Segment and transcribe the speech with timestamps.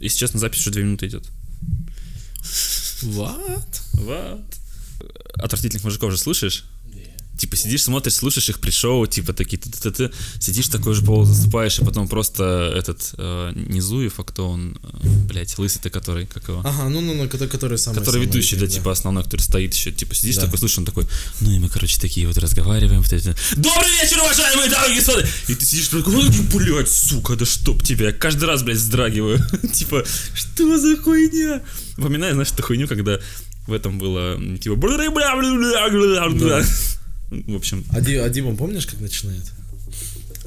[0.00, 1.28] Если честно, запись уже 2 минуты идет.
[3.02, 3.82] What?
[3.94, 4.40] Вот.
[5.34, 6.64] Отвратительных мужиков же слышишь?
[7.38, 10.10] Типа сидишь, смотришь, слушаешь их пришоу, типа такие, ты, ты, ты,
[10.40, 15.08] сидишь такой же пол заступаешь, и потом просто этот э, Низуев, а кто он, э,
[15.28, 16.62] блядь, лысый-то который, как его?
[16.64, 17.98] Ага, ну, ну, ну, который, который самый.
[18.00, 20.46] который самый ведущий, да, эти, типа основной, который стоит еще, типа сидишь Да.
[20.46, 21.06] такой, слушаешь, он такой,
[21.40, 25.24] ну и мы, короче, такие вот разговариваем, вот это, добрый вечер, уважаемые дамы и господа,
[25.46, 29.38] и ты сидишь такой, ой, блядь, сука, да чтоб тебя, Я каждый раз, блядь, вздрагиваю,
[29.74, 31.62] типа, что за хуйня?
[31.90, 33.20] Вспоминаю, знаешь, эту хуйню, когда
[33.66, 36.64] в этом было, типа, бля-бля-бля-бля-бля-бля.
[37.30, 39.44] В общем, А, Ди- а Дима, помнишь, как начинает?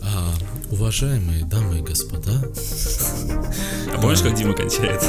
[0.02, 0.34] А,
[0.72, 2.42] уважаемые дамы и господа,
[3.94, 5.02] а помнишь, как Дима кончает?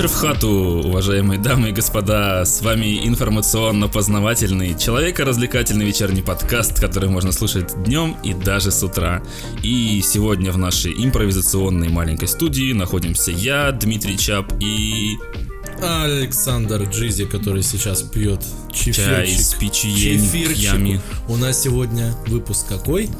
[0.00, 0.48] Вечер в хату,
[0.82, 2.46] уважаемые дамы и господа.
[2.46, 9.22] С вами информационно-познавательный, человеко-развлекательный вечерний подкаст, который можно слушать днем и даже с утра.
[9.62, 15.18] И сегодня в нашей импровизационной маленькой студии находимся я, Дмитрий Чап и
[15.82, 18.40] Александр Джизи, который сейчас пьет
[18.72, 19.04] чефирчик.
[19.04, 21.02] чай с печеньями.
[21.28, 23.10] У нас сегодня выпуск какой?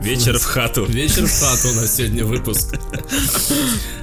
[0.00, 0.84] Вечер в хату.
[0.84, 2.74] Вечер в хату у нас сегодня выпуск.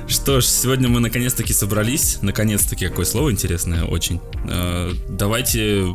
[0.07, 2.17] Что ж, сегодня мы наконец-таки собрались.
[2.21, 4.19] Наконец-таки, какое слово интересное, очень.
[4.49, 5.93] Э, Давайте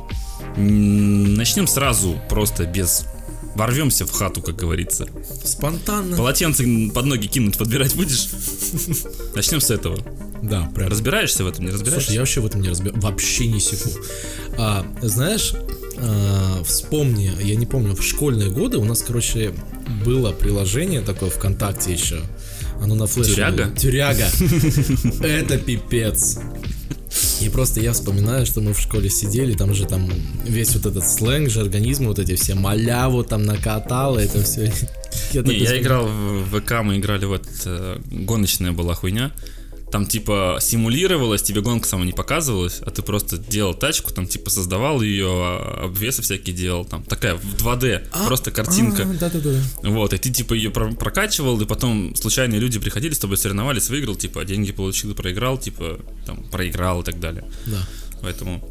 [0.56, 3.04] начнем сразу, просто без...
[3.54, 5.08] Ворвемся в хату, как говорится.
[5.44, 6.16] Спонтанно.
[6.16, 6.64] Полотенце
[6.94, 8.28] под ноги кинуть, подбирать будешь?
[9.34, 9.98] Начнем с этого.
[10.40, 10.88] Да, прям.
[10.88, 12.06] Разбираешься в этом, не разбираешься?
[12.06, 13.02] Слушай, я вообще в этом не разбираюсь.
[13.02, 13.90] Вообще не секу.
[14.56, 15.54] А, знаешь,
[15.98, 19.52] а, вспомни, я не помню, в школьные годы у нас, короче,
[20.05, 22.20] было приложение такое ВКонтакте еще.
[22.83, 23.34] Оно на флеше.
[23.34, 23.64] Тюряга?
[23.66, 23.77] было.
[23.77, 24.27] Тюряга.
[25.22, 26.38] Это пипец.
[27.41, 30.10] И просто я вспоминаю, что мы в школе сидели, там же там
[30.47, 34.72] весь вот этот сленг, жаргонизмы, вот эти все маляву там накатало, это все.
[35.34, 39.32] Не, я играл в ВК, мы играли вот э, гоночная была хуйня.
[39.90, 44.48] Там типа симулировалось, тебе гонка сама не показывалась, а ты просто делал тачку, там типа
[44.50, 49.04] создавал ее, а, обвесы всякие делал, там такая в 2D, просто картинка.
[49.04, 49.60] Да-да-да.
[49.82, 53.88] Вот, и ты типа ее про- прокачивал, и потом случайные люди приходили, с тобой соревновались,
[53.90, 57.44] выиграл, типа, деньги получил проиграл, типа, там, проиграл и так далее.
[57.66, 57.84] Да.
[58.22, 58.62] Поэтому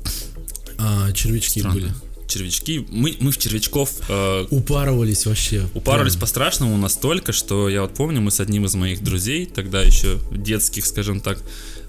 [0.77, 1.75] А, червячки странно.
[1.75, 1.93] были.
[2.29, 5.67] Червячки, мы, мы в червячков э, Упарывались вообще.
[5.73, 6.21] упарывались Прям.
[6.21, 10.85] по-страшному настолько, что я вот помню, мы с одним из моих друзей, тогда еще детских,
[10.85, 11.41] скажем так,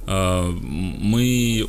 [0.07, 1.69] э, мы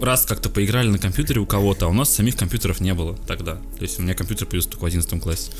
[0.00, 3.54] раз как-то поиграли на компьютере у кого-то, а у нас самих компьютеров не было тогда.
[3.78, 5.50] То есть у меня компьютер появился только в 11 классе.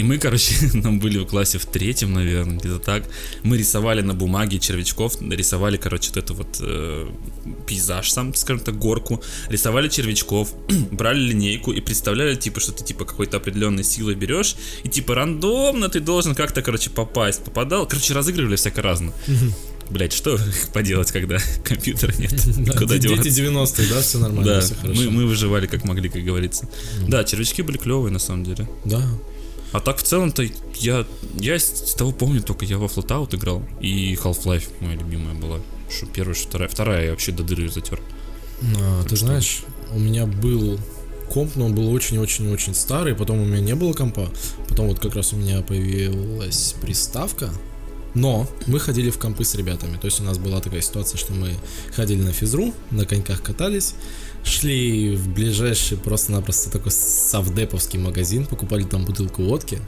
[0.00, 3.04] И мы, короче, нам были в классе в третьем, наверное, где-то так.
[3.42, 7.06] Мы рисовали на бумаге червячков, рисовали, короче, вот это вот э,
[7.66, 10.54] пейзаж сам, скажем так, горку, рисовали червячков,
[10.90, 15.90] брали линейку и представляли, типа, что ты, типа, какой-то определенной силой берешь, и, типа, рандомно
[15.90, 17.44] ты должен как-то, короче, попасть.
[17.44, 19.12] Попадал, короче, разыгрывали всяко разно.
[19.90, 20.38] Блять, что
[20.72, 22.32] поделать, когда компьютера нет?
[22.64, 23.24] Да, Куда де- деваться?
[23.28, 24.98] Дети 90-е, да, все нормально, Да, все хорошо.
[25.02, 26.66] мы, мы выживали как могли, как говорится.
[27.06, 28.66] Да, червячки были клевые на самом деле.
[28.86, 29.02] Да.
[29.72, 30.44] А так в целом-то
[30.74, 33.62] я, я с того помню, только я во Flatout играл.
[33.80, 35.60] И Half-Life моя любимая была.
[35.88, 36.68] Что первая, что вторая.
[36.68, 38.00] Вторая я вообще до дыры затер.
[38.78, 39.26] А, ты что?
[39.26, 40.78] знаешь, у меня был
[41.30, 44.30] комп, но он был очень-очень-очень старый, потом у меня не было компа,
[44.68, 47.50] потом вот как раз у меня появилась приставка,
[48.14, 51.32] но мы ходили в компы с ребятами, то есть у нас была такая ситуация, что
[51.32, 51.54] мы
[51.94, 53.94] ходили на физру, на коньках катались,
[54.44, 59.78] шли в ближайший просто-напросто такой совдеповский магазин, покупали там бутылку водки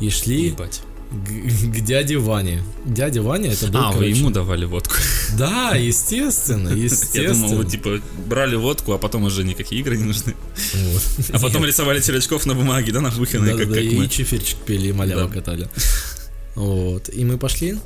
[0.00, 0.80] и шли Ебать.
[1.10, 2.62] к, к дяде Ване.
[2.86, 4.94] Дядя Ваня это был, А, вы короче- ему давали водку.
[5.38, 7.34] Да, естественно, Я естественно.
[7.34, 10.34] думал, вы типа брали водку, а потом уже никакие игры не нужны.
[10.74, 11.02] Вот.
[11.32, 14.08] А потом рисовали червячков на бумаге, да, на выходные, как, Да-да-да, как и мы.
[14.08, 15.34] чефирчик пили, и малява Да.
[15.34, 15.68] катали.
[16.54, 17.08] Вот.
[17.08, 17.78] И мы пошли,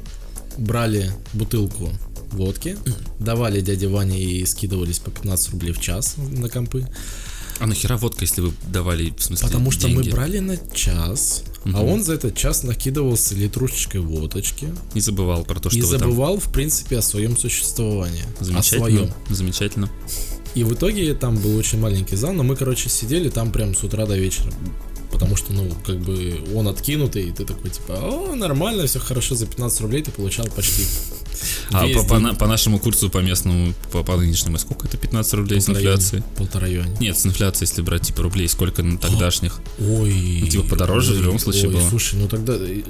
[0.58, 1.90] брали бутылку
[2.32, 2.76] водки,
[3.18, 6.86] давали дяде Ване и скидывались по 15 рублей в час на компы.
[7.60, 10.10] А нахера водка, если вы давали, в смысле, Потому что мы деньги?
[10.10, 15.70] брали на час, а он за этот час накидывался литрушечкой водочки Не забывал про то,
[15.70, 16.10] что и вы там...
[16.10, 18.24] забывал, в принципе, о своем существовании.
[18.40, 18.80] О Замечательно.
[18.80, 19.10] своем.
[19.28, 19.90] Замечательно.
[20.56, 23.84] И в итоге там был очень маленький зал, но мы, короче, сидели там прям с
[23.84, 24.52] утра до вечера.
[25.14, 29.36] Потому что, ну, как бы он откинутый, и ты такой, типа, о, нормально, все хорошо,
[29.36, 30.82] за 15 рублей ты получал почти
[31.70, 35.34] А по, по на- по нашему курсу, по местному, по, по нынешнему, сколько это 15
[35.34, 36.24] рублей с инфляцией?
[36.36, 36.96] Полтора юаня.
[36.98, 39.60] Нет, с инфляцией, если брать типа рублей, сколько на тогдашних?
[39.78, 40.40] Ой.
[40.42, 41.88] Ну, типа подороже в ой, любом случае ой, было.
[41.88, 42.82] Слушай, ну тогда э,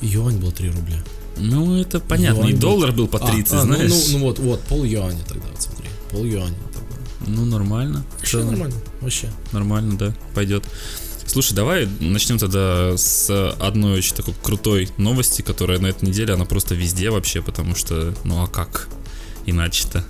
[0.00, 1.02] юань был 3 рубля.
[1.38, 2.38] Ну, это понятно.
[2.42, 2.60] Юань И был.
[2.60, 3.90] доллар был по А, 30, а, ну- знаешь?
[3.90, 5.86] Ну, ну вот, вот, пол юаня тогда, вот смотри.
[6.12, 6.96] Пол юаня тогда.
[7.26, 8.04] Ну, нормально.
[8.16, 9.28] В Вообще нормально, вообще.
[9.50, 10.62] Нормально, да, пойдет.
[11.34, 13.28] Слушай, давай начнем тогда с
[13.58, 18.14] одной очень такой крутой новости, которая на этой неделе, она просто везде вообще, потому что,
[18.22, 18.86] ну а как
[19.44, 20.04] иначе-то?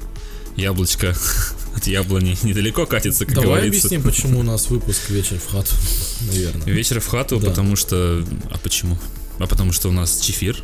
[0.55, 1.17] Яблочко
[1.77, 3.87] от яблони недалеко катится, как Давай говорится.
[3.87, 5.73] объясним, почему у нас выпуск вечер в хату,
[6.21, 6.67] наверное.
[6.67, 7.49] Вечер в хату, Да.
[7.49, 8.23] потому что...
[8.51, 8.99] А почему?
[9.39, 10.63] А потому что у нас чефир,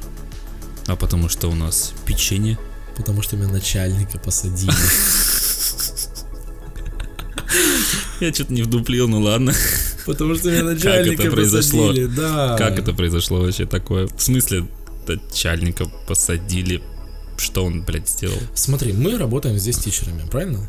[0.89, 2.59] а потому что у нас печенье.
[2.99, 4.75] Потому что меня начальника посадили.
[8.21, 9.55] Я что-то не вдуплил, ну ладно.
[10.07, 11.89] Потому что меня начальника начальника произошло?
[11.89, 12.57] посадили, да.
[12.59, 14.09] Как это произошло вообще такое?
[14.09, 14.67] В смысле,
[15.07, 16.83] начальника посадили?
[17.37, 18.37] Что он, блядь, сделал?
[18.55, 20.69] Смотри, мы работаем здесь тичерами, правильно?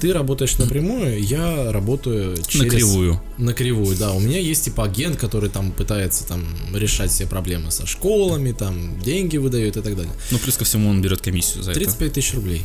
[0.00, 2.72] Ты работаешь напрямую, я работаю через...
[2.72, 3.20] На кривую.
[3.36, 4.12] На кривую, да.
[4.12, 9.00] У меня есть типа агент, который там пытается там решать все проблемы со школами, там
[9.00, 10.12] деньги выдает и так далее.
[10.30, 12.64] Ну, плюс ко всему он берет комиссию за 35 тысяч рублей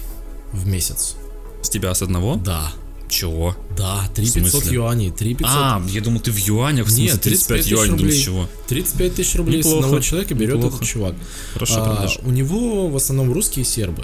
[0.52, 1.16] в месяц.
[1.16, 1.66] это.
[1.66, 2.36] С тебя с одного?
[2.36, 2.72] Да.
[3.14, 3.56] Чего?
[3.78, 4.76] Да, В 3500 смысле?
[4.76, 7.92] юаней, 3500, А, я думал, ты в юанях, в смысле, Нет, 35 35 юаней, с
[8.02, 8.22] рублей.
[8.24, 8.50] чего?
[8.68, 10.76] 35 тысяч рублей с Неплохо, одного человека берет неплохо.
[10.78, 11.16] этот чувак.
[11.54, 12.20] Хорошо А, продаж.
[12.24, 14.04] у него в основном русские сербы.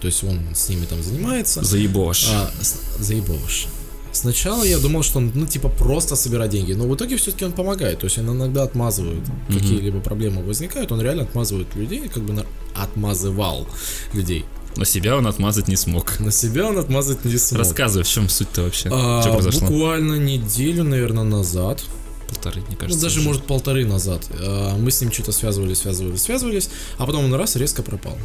[0.00, 1.62] То есть он с ними там занимается.
[1.62, 2.26] Заебош.
[2.32, 3.66] А, с- заебываешь.
[4.12, 7.52] Сначала я думал, что он, ну, типа, просто собирает деньги, но в итоге все-таки он
[7.52, 7.98] помогает.
[8.00, 12.46] То есть он иногда отмазывает, какие-либо проблемы возникают, он реально отмазывает людей, как бы на-
[12.76, 13.66] отмазывал
[14.12, 14.44] людей.
[14.76, 16.18] Но себя он отмазать не смог.
[16.20, 17.60] На себя он отмазать не смог.
[17.60, 18.88] Рассказывай, в чем суть-то вообще?
[18.92, 19.68] А, что произошло?
[19.68, 21.82] буквально неделю, наверное, назад,
[22.28, 23.02] Полторы, мне ну, кажется.
[23.02, 23.28] даже, уже.
[23.28, 27.56] может, полторы назад, а, мы с ним что-то связывались, связывались, связывались, а потом он раз
[27.56, 28.16] резко пропал.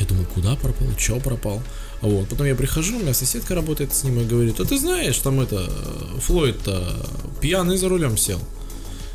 [0.00, 1.62] Я думаю, куда пропал, чё пропал?
[2.00, 5.18] Вот, потом я прихожу, у меня соседка работает с ним и говорит, а ты знаешь,
[5.18, 7.06] там это, э, Флойд-то
[7.40, 8.40] пьяный за рулем сел.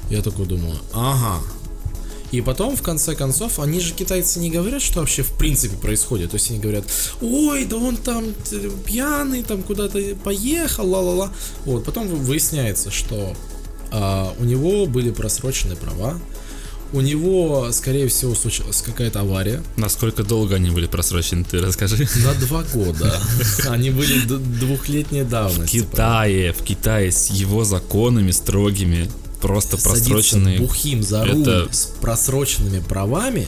[0.09, 1.41] Я такой думаю, ага.
[2.33, 6.31] И потом, в конце концов, они же китайцы не говорят, что вообще в принципе происходит.
[6.31, 6.83] То есть они говорят,
[7.21, 11.31] ой, да он там э, пьяный, там куда-то поехал, ла-ла-ла.
[11.65, 13.35] Вот, потом вы- выясняется, что
[13.91, 16.19] а, у него были просрочены права,
[16.91, 19.61] у него, скорее всего, случилась какая-то авария.
[19.77, 22.07] Насколько долго они были просрочены, ты расскажи.
[22.23, 23.19] На два года.
[23.67, 25.81] Они были двухлетней В давности.
[25.81, 29.07] Китае, в Китае с его законами строгими,
[29.47, 30.59] просто просроченные.
[30.59, 33.47] бухим за руль Это- с просроченными правами,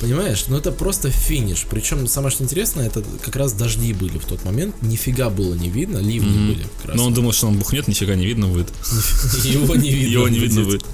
[0.00, 1.64] понимаешь, ну это просто финиш.
[1.70, 5.68] Причем самое что интересное, это как раз дожди были в тот момент, нифига было не
[5.70, 6.46] видно, ливни Мгм.
[6.48, 6.96] были как раз.
[6.96, 8.68] Но он думал, что он бухнет, нифига не видно будет.
[9.44, 10.12] Его не видно.
[10.12, 10.84] Его не видно будет.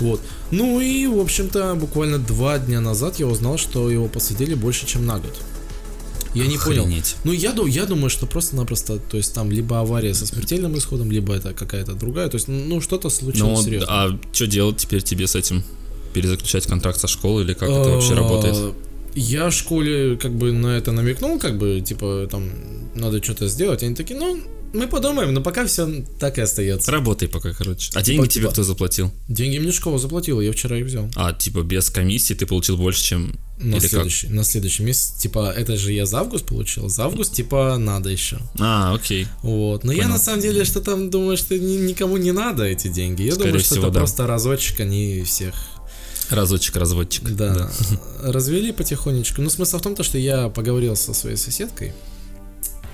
[0.00, 0.20] Вот.
[0.50, 5.06] Ну и, в общем-то, буквально два дня назад я узнал, что его посадили больше, чем
[5.06, 5.36] на год.
[6.38, 6.82] Я не понял.
[6.84, 7.16] Охренеть.
[7.24, 11.34] Ну, я, я думаю, что просто-напросто, то есть там либо авария со смертельным исходом, либо
[11.34, 12.28] это какая-то другая.
[12.28, 13.86] То есть, ну, что-то случилось Ну, серьезно.
[13.90, 15.62] а что делать теперь тебе с этим?
[16.12, 18.54] Перезаключать контракт со школой или как это вообще работает?
[18.56, 18.74] А,
[19.14, 22.50] Я в школе как бы на это намекнул, как бы, типа, там,
[22.94, 23.82] надо что-то сделать.
[23.82, 24.40] Они такие, ну,
[24.72, 26.90] мы подумаем, но пока все так и остается.
[26.92, 27.90] Работай пока, короче.
[27.94, 29.10] А деньги тебе типа- кто заплатил?
[29.28, 31.08] Деньги мне школа заплатила, я вчера их взял.
[31.16, 33.38] А, типа, без комиссии ты получил больше, чем...
[33.60, 33.90] На Или как?
[33.90, 38.08] следующий, на следующий месяц, типа, это же я за август получил, за август, типа, надо
[38.08, 38.38] еще.
[38.60, 39.26] А, окей.
[39.42, 39.82] Вот.
[39.82, 40.12] Но я Понял.
[40.14, 43.22] на самом деле что там думаю, что ни- никому не надо эти деньги.
[43.22, 43.98] Я Скорее думаю, что всего, это да.
[44.00, 45.54] просто разочек, они всех
[46.30, 47.24] Разочек, разводчик.
[47.34, 47.70] Да.
[48.22, 49.40] Развели потихонечку.
[49.42, 51.94] Ну, смысл в том, то, что я поговорил со своей соседкой.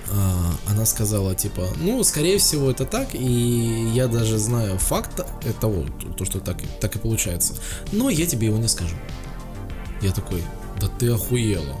[0.09, 5.19] А, Она сказала, типа, ну, скорее всего, это так, и я даже знаю факт
[5.59, 5.85] того,
[6.17, 7.53] то, что так, так и получается.
[7.91, 8.95] Но я тебе его не скажу.
[10.01, 10.43] Я такой,
[10.79, 11.75] да ты охуела.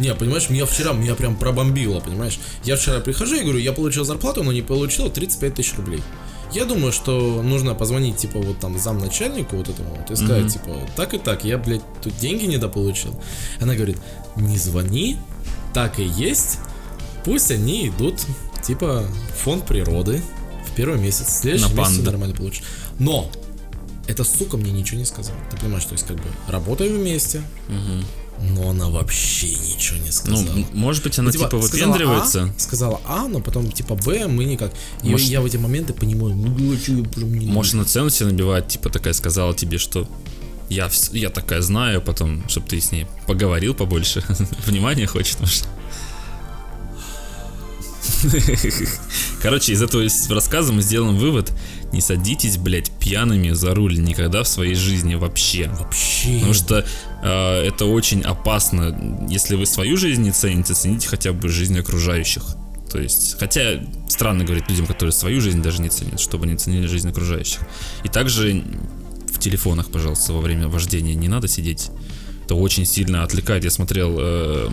[0.00, 2.38] Не, понимаешь, меня вчера, меня прям пробомбило, понимаешь?
[2.64, 6.02] Я вчера прихожу и говорю, я получил зарплату, но не получил 35 тысяч рублей.
[6.52, 10.48] Я думаю, что нужно позвонить, типа, вот там замначальнику вот этому вот и сказать, Мгм.
[10.50, 13.20] типа, так и так, я, блядь, тут деньги недополучил.
[13.60, 13.98] Она говорит,
[14.36, 15.16] не звони,
[15.72, 16.58] так и есть,
[17.24, 18.20] пусть они идут,
[18.64, 20.22] типа, в фонд природы
[20.68, 22.02] в первый месяц, в следующий На месяц панды.
[22.02, 22.62] всё нормально получишь.
[22.98, 23.30] Но,
[24.06, 25.36] эта сука мне ничего не сказала.
[25.50, 28.04] Ты понимаешь, то есть, как бы, работаем вместе, Мгм.
[28.54, 30.56] но она вообще ничего не Ну, сказала.
[30.56, 32.52] м- может быть, она типа, сказала выпендривается.
[32.56, 34.72] А, сказала А, но потом типа Б, мы никак.
[35.02, 38.30] И Может- я в эти моменты понимаю, ну я прям не Может, на цену себе
[38.30, 40.08] набивает, типа такая сказала тебе, что
[40.68, 44.22] я, я такая знаю, потом, чтобы ты с ней поговорил побольше.
[44.66, 45.68] Внимание хочет, может.
[49.42, 51.52] Короче, из этого рассказа мы сделаем вывод.
[51.94, 55.68] Не садитесь, блядь, пьяными за руль никогда в своей жизни вообще.
[55.68, 56.34] Вообще.
[56.34, 56.84] Потому что
[57.22, 59.26] э, это очень опасно.
[59.30, 62.42] Если вы свою жизнь не цените, цените хотя бы жизнь окружающих.
[62.90, 66.88] То есть, хотя странно говорить людям, которые свою жизнь даже не ценят, чтобы они ценили
[66.88, 67.60] жизнь окружающих.
[68.02, 68.64] И также
[69.32, 71.90] в телефонах, пожалуйста, во время вождения не надо сидеть.
[72.44, 73.62] Это очень сильно отвлекает.
[73.62, 74.68] Я смотрел э,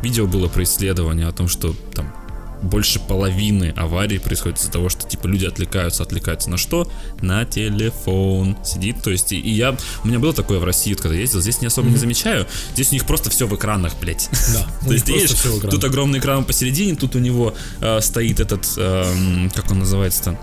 [0.00, 2.14] видео было про исследование о том, что там
[2.62, 6.90] больше половины аварий происходит из-за того, что типа люди отвлекаются, отвлекаются на что?
[7.20, 11.16] На телефон сидит, то есть и, и я, у меня было такое в России, когда
[11.16, 11.92] ездил, здесь не особо mm-hmm.
[11.92, 14.28] не замечаю, здесь у них просто все в экранах, блядь.
[14.54, 14.66] Да.
[14.86, 15.34] То есть видишь,
[15.70, 20.38] тут огромный экран посередине, тут у него э, стоит этот, э, как он называется-то?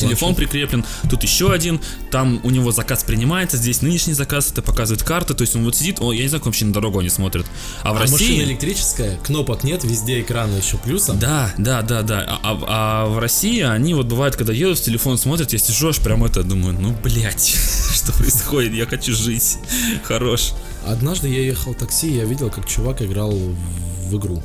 [0.00, 1.80] Телефон прикреплен, тут еще один,
[2.10, 5.76] там у него заказ принимается, здесь нынешний заказ, это показывает карты, то есть он вот
[5.76, 7.46] сидит, о, я не знаю, как вообще на дорогу они смотрят.
[7.82, 8.12] А в а России...
[8.12, 11.18] машина электрическая, кнопок нет, везде экраны еще плюсом.
[11.18, 12.24] Да, да, да, да.
[12.28, 15.88] А, а, а в России они вот бывает, когда едут, в телефон смотрят, я сижу
[15.88, 17.54] аж прям это думаю, ну, блядь,
[17.94, 19.58] что происходит, я хочу жить,
[20.04, 20.52] хорош.
[20.86, 24.42] Однажды я ехал в такси, я видел, как чувак играл в игру.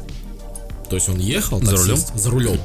[0.90, 1.98] То есть он ехал за рулем?
[2.14, 2.60] За рулем.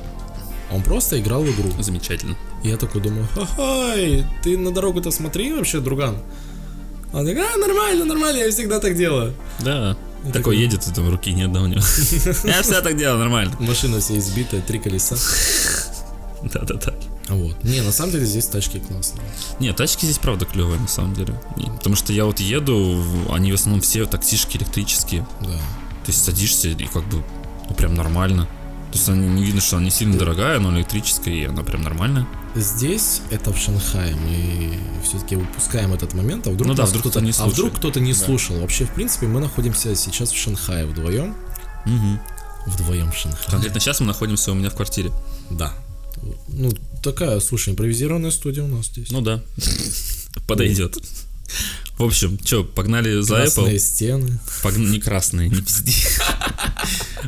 [0.73, 1.71] Он просто играл в игру.
[1.81, 2.37] Замечательно.
[2.63, 3.95] Я такой думаю, ха-ха,
[4.43, 6.17] ты на дорогу-то смотри вообще, друган.
[7.13, 9.35] Он такой, а, нормально, нормально, я всегда так делаю.
[9.61, 9.97] Да.
[10.23, 11.81] Я такой, такой едет, и там руки нет, да, у него.
[12.45, 13.57] Я всегда так делаю, нормально.
[13.59, 15.17] Машина вся избитая, три колеса.
[16.43, 16.95] Да-да-да.
[17.29, 17.65] Вот.
[17.65, 19.23] Не, на самом деле здесь тачки классные.
[19.61, 21.41] Не, тачки здесь правда клевые, на самом деле.
[21.79, 25.27] Потому что я вот еду, они в основном все таксишки электрические.
[25.41, 25.57] Да.
[26.05, 27.25] То есть садишься и как бы,
[27.69, 28.47] ну прям нормально.
[28.91, 31.83] То есть они, не видно, что она не сильно дорогая, но электрическая, и она прям
[31.83, 32.27] нормальная.
[32.57, 34.17] Здесь это в Шанхае.
[34.17, 37.53] Мы все-таки выпускаем этот момент, а вдруг, ну да, вдруг кто-то не слушает.
[37.53, 38.19] А вдруг кто-то не да.
[38.19, 38.59] слушал.
[38.59, 41.37] Вообще, в принципе, мы находимся сейчас в Шанхае вдвоем.
[41.87, 42.73] Угу.
[42.73, 43.47] Вдвоем в Шанхае.
[43.49, 45.13] Конкретно сейчас мы находимся у меня в квартире.
[45.51, 45.73] Да.
[46.49, 46.73] Ну,
[47.05, 49.13] такая, слушай, импровизированная студия у нас здесь.
[49.13, 49.41] Ну да.
[50.49, 50.99] Подойдет.
[51.97, 53.79] В общем, что, погнали за красные Apple.
[53.79, 54.41] стены.
[54.63, 54.77] Пог...
[54.77, 55.95] Не красные, не пизди.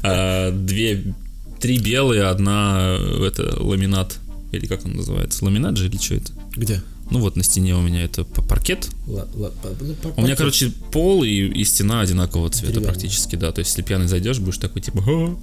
[0.05, 1.15] А, две
[1.63, 4.19] три белые, одна э, это ламинат.
[4.51, 5.45] Или как он называется?
[5.45, 6.33] Ламинат же или что это?
[6.57, 6.83] Где?
[7.11, 8.89] Ну вот на стене у меня это паркет.
[9.07, 9.51] Ла, ла,
[9.81, 10.19] ну, паркет.
[10.19, 12.89] У меня, короче, пол и, и стена одинакового цвета Деревянный.
[12.89, 13.53] практически, да.
[13.53, 15.39] То есть, если пьяный зайдешь, будешь такой типа,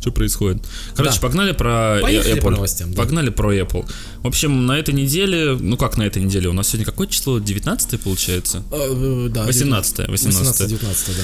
[0.00, 0.62] что происходит.
[0.96, 1.20] Короче, да.
[1.20, 2.42] погнали про Поехали Apple.
[2.42, 3.02] По новостям, да.
[3.02, 3.88] Погнали про Apple.
[4.22, 7.38] В общем, на этой неделе, ну как на этой неделе, у нас сегодня какое число?
[7.38, 8.64] 19 получается?
[8.72, 9.44] А, да.
[9.44, 11.22] 18 18 18 19 да.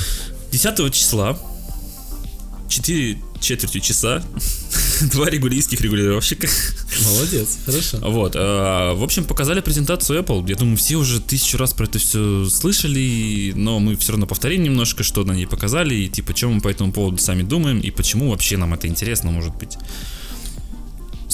[0.52, 1.38] 10 числа
[2.68, 4.22] 4 четвертью часа,
[5.12, 6.48] два регулийских регулировщика.
[7.04, 7.98] Молодец, хорошо.
[8.02, 10.48] Вот, э, в общем, показали презентацию Apple.
[10.48, 14.62] Я думаю, все уже тысячу раз про это все слышали, но мы все равно повторим
[14.62, 17.90] немножко, что на ней показали, и типа, чем мы по этому поводу сами думаем, и
[17.90, 19.76] почему вообще нам это интересно, может быть.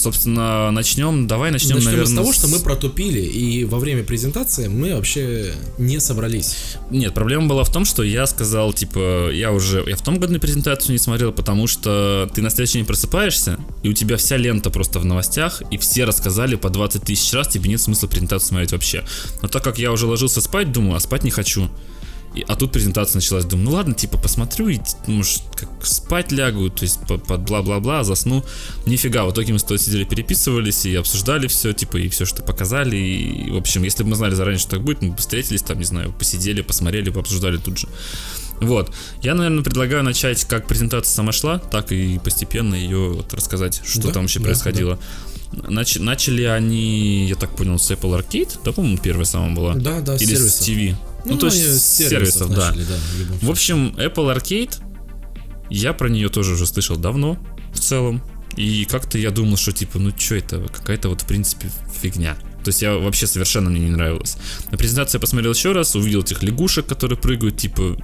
[0.03, 1.27] Собственно, начнем.
[1.27, 5.53] Давай начнем, начнем наверное, с того, что мы протупили, и во время презентации мы вообще
[5.77, 6.75] не собрались.
[6.89, 10.33] Нет, проблема была в том, что я сказал, типа, я уже, я в том году
[10.33, 14.35] на презентацию не смотрел, потому что ты на следующий день просыпаешься, и у тебя вся
[14.35, 18.49] лента просто в новостях, и все рассказали по 20 тысяч раз, тебе нет смысла презентацию
[18.49, 19.05] смотреть вообще.
[19.41, 21.69] Но так как я уже ложился спать, думаю, а спать не хочу.
[22.35, 26.69] И, а тут презентация началась, думаю, ну ладно, типа посмотрю и, может, как спать лягу,
[26.69, 28.43] то есть под, под бла-бла-бла, засну.
[28.85, 32.41] Нифига, в итоге мы с тобой сидели, переписывались и обсуждали все, типа, и все, что
[32.41, 32.95] показали.
[32.95, 35.77] И, в общем, если бы мы знали заранее, что так будет, мы бы встретились там,
[35.77, 37.87] не знаю, посидели, посмотрели, пообсуждали тут же.
[38.61, 38.93] Вот.
[39.21, 44.07] Я, наверное, предлагаю начать, как презентация сама шла, так и постепенно ее вот рассказать, что
[44.07, 44.99] да, там вообще да, происходило.
[45.51, 45.69] Да.
[45.69, 49.75] Нач- начали они, я так понял, с Apple Arcade, да, по-моему, первая самая была?
[49.75, 50.95] Да, да, Или с TV.
[51.25, 52.95] Ну, ну то есть сервисов, сервисов начали, да.
[52.95, 54.75] да в, в общем, Apple Arcade,
[55.69, 57.37] я про нее тоже уже слышал давно,
[57.73, 58.21] в целом.
[58.55, 62.35] И как-то я думал, что типа, ну что это, какая-то вот в принципе фигня.
[62.63, 64.37] То есть я вообще совершенно мне не нравилось.
[64.71, 67.97] На презентации я посмотрел еще раз, увидел этих лягушек, которые прыгают, типа,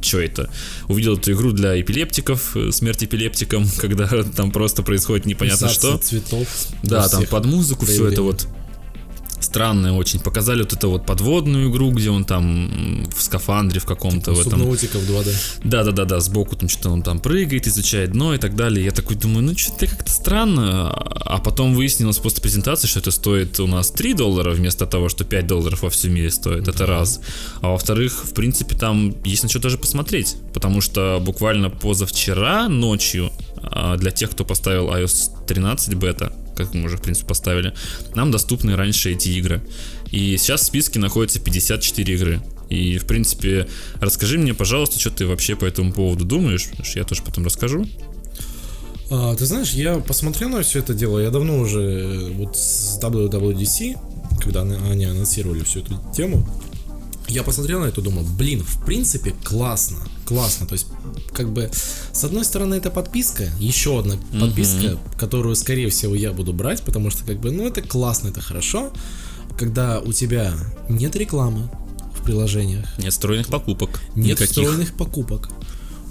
[0.00, 0.48] что это?
[0.88, 5.98] Увидел эту игру для эпилептиков, э, смерть эпилептикам, когда там просто происходит непонятно что.
[5.98, 6.48] цветов.
[6.82, 8.46] Да, там под музыку все это вот
[9.40, 10.20] странное очень.
[10.20, 14.46] Показали вот эту вот подводную игру, где он там в скафандре в каком-то типа в
[14.46, 14.60] этом.
[14.62, 15.34] в 2D.
[15.64, 18.84] Да, да, да, да, сбоку там что-то он там прыгает, изучает дно и так далее.
[18.84, 20.90] Я такой думаю, ну что-то как-то странно.
[20.90, 25.24] А потом выяснилось после презентации, что это стоит у нас 3 доллара вместо того, что
[25.24, 26.68] 5 долларов во всем мире стоит.
[26.68, 27.20] Это раз.
[27.60, 30.36] А во-вторых, в принципе, там есть на что даже посмотреть.
[30.52, 33.30] Потому что буквально позавчера ночью
[33.62, 36.32] а, для тех, кто поставил iOS 13 бета,
[36.64, 37.74] как мы уже, в принципе, поставили,
[38.14, 39.62] нам доступны раньше эти игры.
[40.10, 42.42] И сейчас в списке находится 54 игры.
[42.68, 43.68] И, в принципе,
[44.00, 47.86] расскажи мне, пожалуйста, что ты вообще по этому поводу думаешь, я тоже потом расскажу.
[49.10, 53.00] А, ты знаешь, я посмотрел на все это дело, я давно уже э, вот с
[53.02, 53.98] WWDC,
[54.40, 56.48] когда они- анонсировали всю эту тему,
[57.26, 59.98] я посмотрел на это и думал, блин, в принципе, классно,
[60.30, 60.66] классно.
[60.66, 60.86] То есть,
[61.32, 61.68] как бы,
[62.12, 67.10] с одной стороны, это подписка, еще одна подписка, которую, скорее всего, я буду брать, потому
[67.10, 68.92] что, как бы, ну, это классно, это хорошо,
[69.58, 70.54] когда у тебя
[70.88, 71.68] нет рекламы
[72.16, 74.00] в приложениях, Нет встроенных покупок.
[74.14, 74.48] нет никаких.
[74.50, 75.50] встроенных покупок.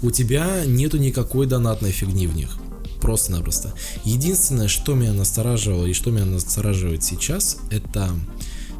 [0.02, 2.58] У тебя нету никакой донатной фигни в них.
[3.00, 3.72] Просто-напросто.
[4.04, 8.10] Единственное, что меня настораживало и что меня настораживает сейчас, это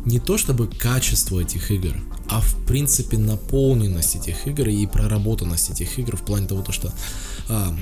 [0.04, 1.95] не то чтобы качество этих игр,
[2.28, 6.92] а в принципе наполненность этих игр и проработанность этих игр в плане того, то, что
[7.49, 7.76] а,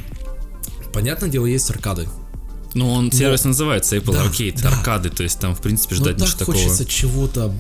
[0.93, 2.09] понятное дело, есть аркады.
[2.75, 4.69] Ну, он сервис называется Apple Да, Arcade, да.
[4.69, 7.55] аркады, то есть там, в принципе, Но ждать так ничего такого хочется чего-то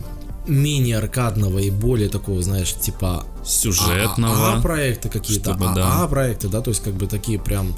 [0.46, 4.54] менее аркадного и более такого, знаешь, типа сюжетного.
[4.54, 6.02] А, проекты какие-то, чтобы, да.
[6.02, 7.76] АА проекты, да, то есть как бы такие прям,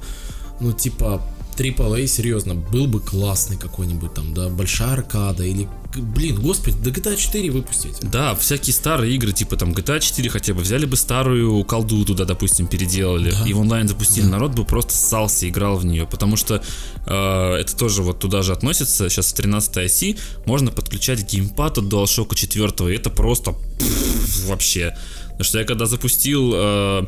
[0.61, 1.23] ну типа
[1.61, 7.17] AAA, серьезно, был бы классный какой-нибудь там, да, большая аркада или, блин, господи, да GTA
[7.17, 7.97] 4 выпустить.
[8.03, 12.25] Да, всякие старые игры, типа там GTA 4 хотя бы, взяли бы старую колду туда,
[12.25, 13.45] допустим, переделали, Да.
[13.47, 16.63] и в онлайн запустили, народ бы просто ссался, играл в нее, потому что
[17.07, 21.85] э, это тоже вот туда же относится, сейчас в 13 оси можно подключать геймпад от
[21.85, 24.97] DualShock 4, и это просто пф, вообще.
[25.31, 27.07] Потому что я когда запустил, э,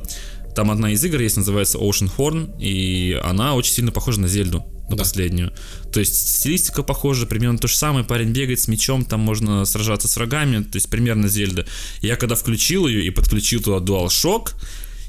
[0.55, 4.65] там одна из игр есть, называется Ocean Horn, и она очень сильно похожа на Зельду,
[4.89, 5.03] на Да.
[5.03, 5.53] последнюю.
[5.93, 10.09] То есть стилистика похожа, примерно то же самое, парень бегает с мечом, там можно сражаться
[10.09, 11.67] с врагами, то есть примерно Зельда.
[12.01, 14.53] Я когда включил ее и подключил туда DualShock,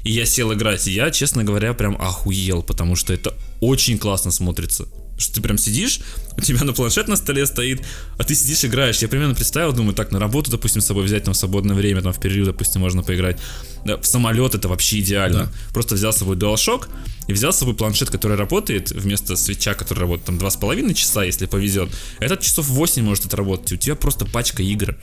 [0.04, 4.30] и я сел играть, и я, честно говоря, прям охуел, потому что это очень классно
[4.30, 4.86] смотрится.
[5.24, 6.00] Что ты прям сидишь,
[6.36, 7.82] у тебя на планшет на столе стоит,
[8.18, 8.98] а ты сидишь играешь.
[8.98, 12.02] Я примерно представил, думаю, так, на работу, допустим, с собой взять там в свободное время,
[12.02, 13.38] там в перерыв, допустим, можно поиграть.
[13.86, 15.44] Да, в самолет это вообще идеально.
[15.44, 15.52] Да.
[15.72, 16.88] Просто взял с собой DualShock
[17.26, 21.46] и взял с собой планшет, который работает, вместо свеча, который работает там 2,5 часа, если
[21.46, 21.88] повезет.
[22.20, 24.96] Этот часов 8 может отработать, у тебя просто пачка игр.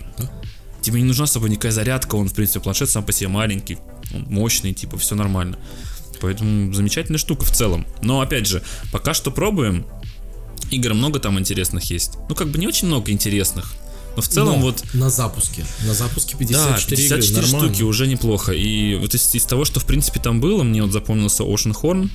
[0.82, 3.80] Тебе не нужна с собой никакая зарядка, он, в принципе, планшет сам по себе маленький,
[4.12, 5.58] мощный, типа, все нормально.
[6.22, 7.86] Поэтому замечательная штука в целом.
[8.02, 8.62] Но, опять же,
[8.92, 9.86] пока что пробуем.
[10.70, 12.14] Игр много там интересных есть.
[12.30, 13.74] Ну, как бы не очень много интересных.
[14.16, 14.84] Но в целом Но вот...
[14.94, 17.70] на запуске, на запуске 54, Да, 54 игры, нормально.
[17.74, 18.52] штуки уже неплохо.
[18.52, 22.10] И вот из, из того, что в принципе там было, мне вот запомнился Ocean Horn.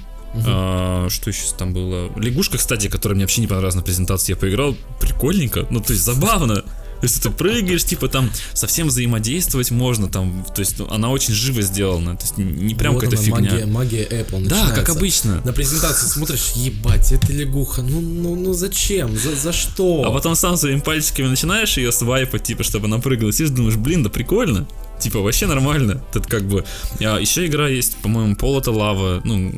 [0.46, 2.10] А, что еще там было?
[2.18, 4.76] Лягушка, кстати, которая мне вообще не понравилась на презентации, я поиграл.
[5.00, 5.66] Прикольненько.
[5.70, 6.64] Ну, то есть забавно.
[7.00, 11.34] То есть ты прыгаешь, типа там совсем взаимодействовать можно, там, то есть ну, она очень
[11.34, 13.50] живо сделана, то есть не прям Вот какая-то фигня.
[13.50, 14.92] Магия, магия Apple Да, как начинается.
[14.92, 15.40] обычно.
[15.44, 20.04] На презентации смотришь, ебать, это лягуха, ну, ну, ну зачем, за, за что?
[20.06, 23.32] А потом сам своими пальчиками начинаешь ее свайпать, типа, чтобы она прыгала.
[23.32, 24.66] Сидишь, думаешь, блин, да прикольно.
[24.98, 26.02] Типа, вообще нормально.
[26.12, 26.64] Тут как бы...
[27.00, 29.20] А, еще игра есть, по-моему, Пол это лава.
[29.24, 29.52] Ну,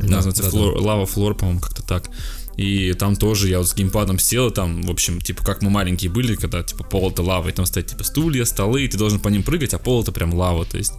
[0.00, 2.08] Да, называется да, флор, лава флор, по-моему, как-то так.
[2.56, 6.10] И там тоже я вот с геймпадом сел, там, в общем, типа, как мы маленькие
[6.10, 9.20] были, когда, типа, пол это лава, и там стоят, типа, стулья, столы, и ты должен
[9.20, 10.92] по ним прыгать, а пол это прям лава, то есть...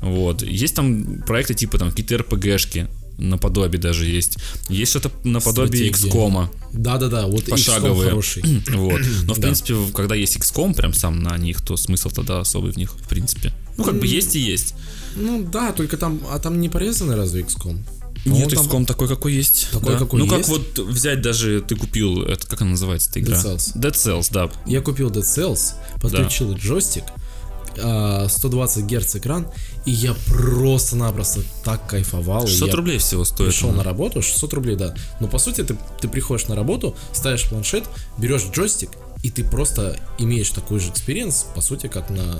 [0.00, 0.42] Вот.
[0.42, 4.36] Есть там проекты типа там какие-то РПГшки, наподобие даже есть.
[4.68, 5.88] Есть что-то наподобие.
[5.90, 6.48] XCOM.
[6.74, 8.10] Да-да-да, вот XCOM Пошаговые.
[8.10, 8.42] хороший.
[8.74, 9.00] Вот.
[9.24, 9.42] Но в Да.
[9.42, 13.08] принципе, когда есть XCOM прям сам на них, то смысл тогда особый в них, в
[13.08, 13.52] принципе.
[13.78, 14.74] Ну, как бы есть и есть.
[15.16, 17.78] Ну да, только там, а там не порезанный разве XCOM?
[18.24, 19.68] Нет, По-моему, XCOM такой, какой есть.
[19.70, 19.98] Такой, да.
[19.98, 20.48] какой Ну, как есть.
[20.48, 23.36] вот взять даже, ты купил, это как она называется, эта игра?
[23.36, 23.76] Dead Cells.
[23.76, 24.50] Dead Cells, да.
[24.66, 27.04] Я купил Dead Cells, подключил джойстик,
[27.78, 29.46] а, 120 Гц экран,
[29.84, 32.44] и я просто-напросто так кайфовал.
[32.44, 33.50] и 600 я рублей всего стоит.
[33.50, 34.94] пришел на работу, 600 рублей, да.
[35.20, 37.84] Но по сути ты, ты приходишь на работу, ставишь планшет,
[38.18, 38.90] берешь джойстик,
[39.22, 42.38] и ты просто имеешь такой же experience, по сути, как на,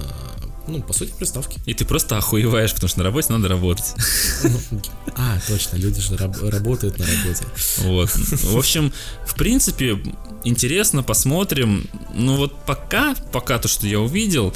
[0.67, 1.61] ну, по сути, приставки.
[1.67, 3.95] И ты просто охуеваешь, потому что на работе надо работать.
[5.17, 7.45] А, точно, люди же раб- работают на работе.
[7.79, 8.11] Вот.
[8.11, 8.93] В общем,
[9.25, 9.97] в принципе,
[10.43, 11.89] интересно, посмотрим.
[12.15, 14.53] Ну вот пока, пока то, что я увидел,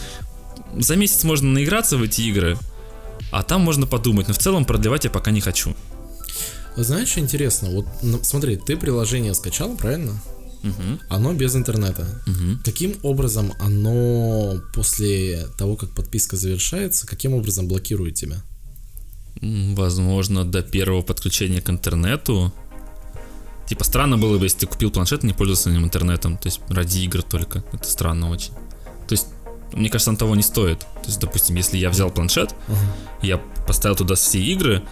[0.77, 2.59] за месяц можно наиграться в эти игры,
[3.31, 4.27] а там можно подумать.
[4.27, 5.77] Но в целом продлевать я пока не хочу.
[6.77, 7.71] Знаешь, что интересно?
[7.71, 7.87] Вот
[8.25, 10.21] смотри, ты приложение скачал, правильно?
[10.62, 11.01] Мгм.
[11.09, 12.07] Оно без интернета.
[12.27, 12.61] Мгм.
[12.64, 18.42] Каким образом оно после того, как подписка завершается, каким образом блокирует тебя?
[19.40, 22.53] Возможно, до первого подключения к интернету.
[23.68, 26.38] Типа странно было бы, если ты купил планшет и не пользовался ним интернетом.
[26.38, 27.62] То есть ради игр только.
[27.73, 28.53] Это странно очень.
[29.07, 29.27] То есть,
[29.73, 30.81] мне кажется, он того не стоит.
[30.81, 32.55] То есть, допустим, если я взял планшет,
[33.23, 34.83] я поставил туда все игры.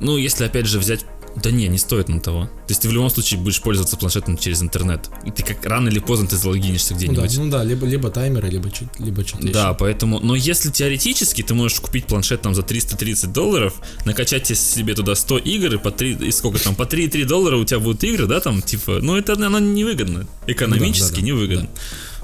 [0.00, 1.06] Ну, если опять же взять
[1.42, 2.44] Да не, не стоит на того.
[2.44, 5.10] То есть ты в любом случае будешь пользоваться планшетом через интернет.
[5.24, 7.36] И ты как рано или поздно ты залогинишься Ну да, где-нибудь.
[7.38, 9.76] ну да, либо, либо таймеры, либо, чуть- либо что-то Да, еще.
[9.78, 15.14] поэтому, но если теоретически ты можешь купить планшет там за 330 долларов, накачать себе туда
[15.16, 18.26] 100 игр и по 3, и сколько там, по 3,3 доллара у тебя будут игры,
[18.26, 21.68] да, там, типа, ну это оно невыгодно, экономически да, да, невыгодно.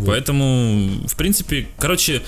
[0.06, 2.22] Поэтому, в принципе, короче,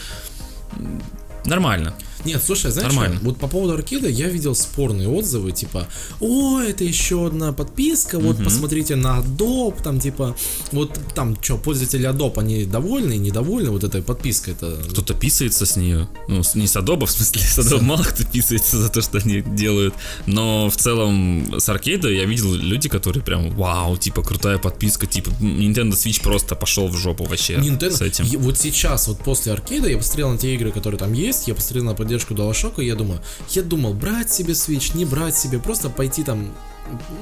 [1.45, 1.95] нормально.
[2.25, 3.17] Нет, слушай, знаешь, Нормально.
[3.17, 3.25] что?
[3.25, 5.89] вот по поводу аркеда я видел спорные отзывы, типа,
[6.21, 10.37] о, это еще одна подписка, вот посмотрите на Adobe, там, типа,
[10.71, 14.79] вот там, что, пользователи Adobe, они довольны, недовольны вот этой подпиской, это...
[14.91, 18.79] Кто-то писается с нее, ну, не с Adobe, в смысле, с Adobe мало кто писается
[18.79, 19.95] за то, что они делают,
[20.27, 25.31] но в целом с аркейда я видел люди, которые прям, вау, типа, крутая подписка, типа,
[25.41, 28.25] Nintendo Switch просто пошел в жопу вообще Nintendo, с этим.
[28.27, 31.55] и вот сейчас, вот после аркейда, я посмотрел на те игры, которые там есть, я
[31.55, 33.21] посмотрел на поддержку DualShock, и я думаю,
[33.51, 36.49] я думал, брать себе Switch, не брать себе, просто пойти там,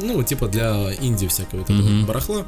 [0.03, 2.07] ну, типа для инди всякого этого Мгм.
[2.07, 2.45] барахла.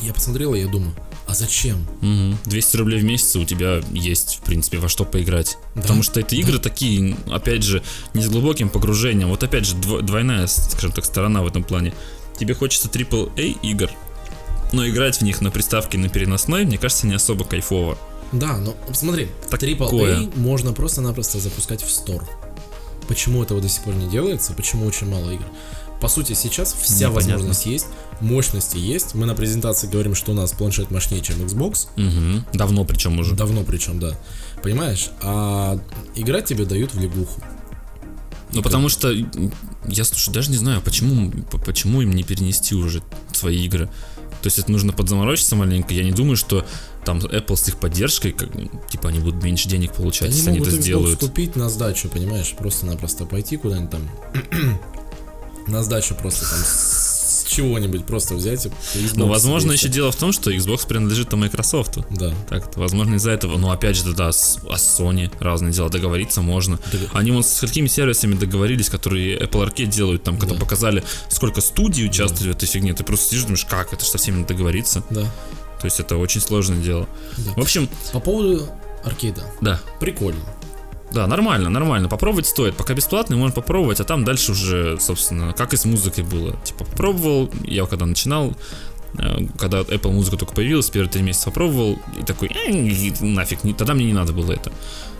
[0.00, 0.94] Я посмотрел, и я думаю,
[1.26, 1.86] а зачем?
[2.00, 2.38] Мгм.
[2.46, 5.56] 200 рублей в месяц у тебя есть, в принципе, во что поиграть.
[5.74, 5.82] Да.
[5.82, 7.82] Потому что это игры такие, опять же,
[8.14, 9.28] не с глубоким погружением.
[9.28, 11.92] Вот опять же, дво- двойная, скажем так, сторона в этом плане.
[12.38, 13.90] Тебе хочется AAA игр,
[14.72, 17.96] но играть в них на приставке на переносной, мне кажется, не особо кайфово.
[18.34, 20.16] Да, но смотри, Такое.
[20.20, 22.24] AAA можно просто-напросто запускать в Store.
[23.08, 24.52] Почему этого до сих пор не делается?
[24.54, 25.44] Почему очень мало игр?
[26.00, 27.32] По сути, сейчас вся Непонятно.
[27.34, 27.86] возможность есть,
[28.20, 29.14] мощности есть.
[29.14, 31.88] Мы на презентации говорим, что у нас планшет мощнее, чем Xbox.
[31.96, 32.44] Мгм.
[32.52, 33.34] Давно причем уже.
[33.34, 34.18] Давно причем, да.
[34.62, 35.10] Понимаешь?
[35.22, 35.78] А
[36.14, 37.42] играть тебе дают в лягуху.
[38.52, 39.12] Ну потому что
[39.88, 41.32] я слушай, даже не знаю, почему,
[41.64, 43.86] почему им не перенести уже свои игры.
[44.42, 45.94] То есть это нужно подзаморочиться маленько.
[45.94, 46.66] Я не думаю, что
[47.04, 48.48] там Apple с их поддержкой, как,
[48.90, 51.20] типа, они будут меньше денег получать, Они если они могут это Xbox сделают.
[51.20, 52.54] купить на сдачу, понимаешь?
[52.58, 54.08] Просто-напросто пойти куда-нибудь там
[55.66, 58.66] на сдачу просто там с чего-нибудь просто взять
[59.14, 61.98] Но, возможно, еще дело в том, что Xbox принадлежит там Microsoft.
[62.10, 62.34] Да.
[62.48, 63.58] Так, возможно, из-за этого.
[63.58, 66.78] Но опять же, да, с, а с Sony разные дела, договориться можно.
[66.90, 70.60] Дог- Они вот с какими сервисами договорились, которые Apple Arcade делают, там, когда Да.
[70.60, 74.10] показали, сколько студий участвуют в этой фигне, ты просто сидишь и думаешь, как, это же
[74.10, 75.04] со всеми надо договориться.
[75.10, 75.30] Да.
[75.84, 77.06] То есть это очень сложное дело.
[77.36, 77.52] Да.
[77.56, 78.66] В общем, По поводу
[79.04, 79.42] аркейда.
[79.60, 80.40] да, Прикольно.
[81.12, 82.08] да, нормально, нормально.
[82.08, 82.74] Попробовать стоит.
[82.74, 86.56] Пока бесплатный, можно попробовать, а там дальше уже, собственно, как и с музыкой было.
[86.64, 88.54] Типа, попробовал, я когда начинал,
[89.18, 92.72] э, когда Apple музыка только появилась, первые три месяца попробовал, и такой, «Э,
[93.20, 94.72] нафиг, не- тогда мне не надо было это.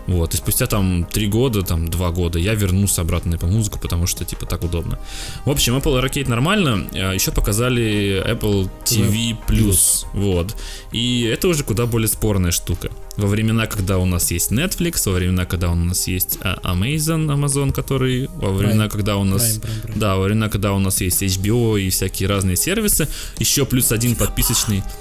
[0.06, 3.78] Вот, и спустя там три года, там два года я вернулся обратно на Apple музыку,
[3.78, 4.98] потому что, типа, так удобно.
[5.44, 10.06] В общем, Apple Arcade нормально, а еще показали Apple TV+, Plus.
[10.12, 10.56] вот.
[10.92, 12.90] И это уже куда более спорная штука.
[13.16, 17.26] Во времена, когда у нас есть Netflix, во времена, когда у нас есть а, Amazon,
[17.26, 18.90] Amazon, который, во времена, Prime.
[18.90, 19.58] когда у нас...
[19.58, 19.98] Prime, Prime, Prime.
[19.98, 24.16] Да, во времена, когда у нас есть HBO и всякие разные сервисы, еще плюс один
[24.16, 24.82] подписочный...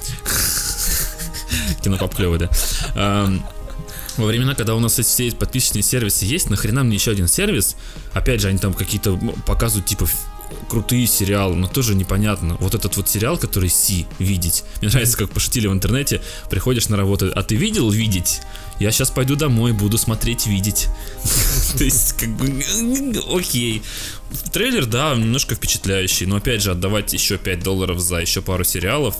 [1.84, 2.50] Кинопап клевый, да.
[4.18, 7.28] Во времена, когда у нас эти все эти подписочные сервисы есть, нахрена мне еще один
[7.28, 7.76] сервис?
[8.14, 10.08] Опять же, они там какие-то м, показывают, типа,
[10.70, 12.56] крутые сериалы, но тоже непонятно.
[12.60, 14.64] Вот этот вот сериал, который Си, видеть.
[14.82, 18.42] Мне нравится, как пошутили в интернете, приходишь на работу, а ты видел видеть?
[18.80, 20.88] Я сейчас пойду домой, буду смотреть видеть.
[21.78, 22.64] То есть, как бы,
[23.36, 23.82] окей.
[24.52, 29.16] Трейлер, да, немножко впечатляющий, но опять же, отдавать еще 5 долларов за еще пару сериалов,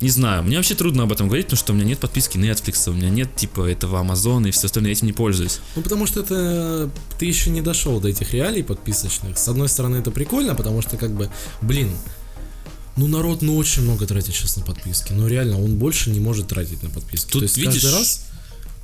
[0.00, 2.88] не знаю, мне вообще трудно об этом говорить, потому что у меня нет подписки Netflix,
[2.88, 5.58] у меня нет типа этого Amazon и все остальное, я этим не пользуюсь.
[5.76, 9.38] Ну, потому что это ты еще не дошел до этих реалий подписочных.
[9.38, 11.30] С одной стороны, это прикольно, потому что, как бы,
[11.62, 11.90] блин,
[12.96, 15.12] ну, народ, ну, очень много тратит сейчас на подписки.
[15.12, 17.30] Ну, реально, он больше не может тратить на подписки.
[17.30, 18.26] Тут То есть, видишь- каждый раз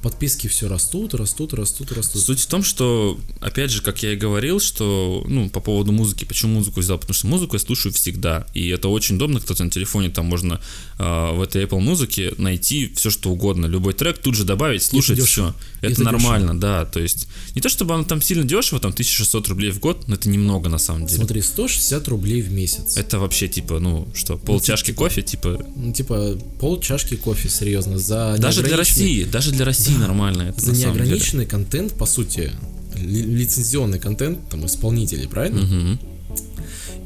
[0.05, 2.23] подписки все растут, растут, растут, растут.
[2.23, 6.27] Суть в том, что, опять же, как я и говорил, что, ну, по поводу музыки,
[6.27, 9.71] почему музыку взял, потому что музыку я слушаю всегда, и это очень удобно, кстати, на
[9.71, 10.61] телефоне там можно
[10.99, 15.17] э, в этой Apple музыке найти все, что угодно, любой трек тут же добавить, слушать
[15.17, 15.55] дешево.
[15.81, 15.87] все.
[15.87, 19.49] Это, Это нормально, да, то есть, не то чтобы оно там сильно дешево, там 1600
[19.49, 21.17] рублей в год, но это немного на самом деле.
[21.19, 22.99] Смотри, 160 рублей в месяц.
[22.99, 27.49] Это вообще, типа, ну, что, пол чашки типа- кофе, типа, Ну, типа, пол чашки кофе,
[27.49, 30.93] серьезно, за даже для России, даже для России нормально это За самом деле.
[30.95, 32.51] неограниченный контент, по сути,
[32.97, 35.63] ли- лицензионный контент, там, исполнителей, правильно?
[35.63, 35.99] Мгм.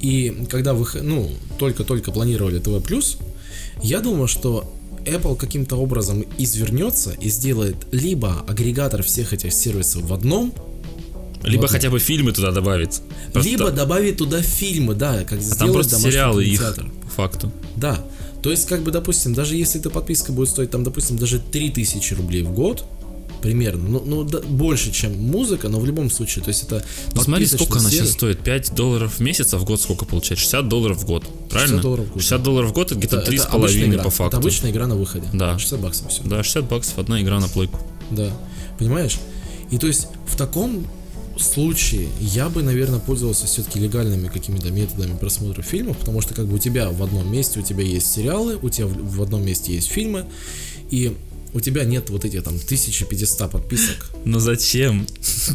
[0.00, 2.80] И когда вы, ну, только-только планировали ТВ+,
[3.82, 4.72] я думал, что
[5.04, 10.52] Apple каким-то образом извернется и сделает либо агрегатор всех этих сервисов в одном,
[11.44, 11.70] Либо Вот.
[11.70, 13.00] хотя бы фильмы туда добавить.
[13.32, 16.90] Просто- либо добавит туда фильмы, да, как а сделать там просто сериалы их, кинотеатр.
[17.04, 17.52] по факту.
[17.76, 18.04] Да.
[18.42, 22.14] То есть, как бы, допустим, даже если эта подписка будет стоить, там, допустим, даже 3000
[22.14, 22.84] рублей в год,
[23.42, 23.88] примерно.
[23.88, 27.44] Ну, ну да, больше, чем музыка, но в любом случае, то есть это Ну смотри,
[27.44, 28.40] подписочный сколько она сейчас стоит?
[28.40, 30.42] 5 долларов в месяц, а в год сколько получается?
[30.44, 31.76] 60 долларов в год, правильно?
[31.78, 34.02] 60 долларов в год, 60 долларов в год это где-то Это- это 3,5 обычная игра.
[34.04, 34.36] по факту.
[34.36, 35.28] Это обычная игра на выходе.
[35.32, 35.58] Да.
[35.58, 36.22] 60 баксов все.
[36.24, 37.78] Да, 60 баксов одна игра на плойку.
[38.10, 38.30] Да.
[38.78, 39.18] Понимаешь?
[39.70, 40.84] И то есть в таком
[41.42, 46.56] случае я бы, наверное, пользовался все-таки легальными какими-то методами просмотра фильмов, потому что как бы
[46.56, 49.74] у тебя в одном месте у тебя есть сериалы, у тебя в, в одном месте
[49.74, 50.26] есть фильмы,
[50.90, 51.16] и
[51.54, 54.10] у тебя нет вот этих там 1500 подписок.
[54.24, 55.06] Но зачем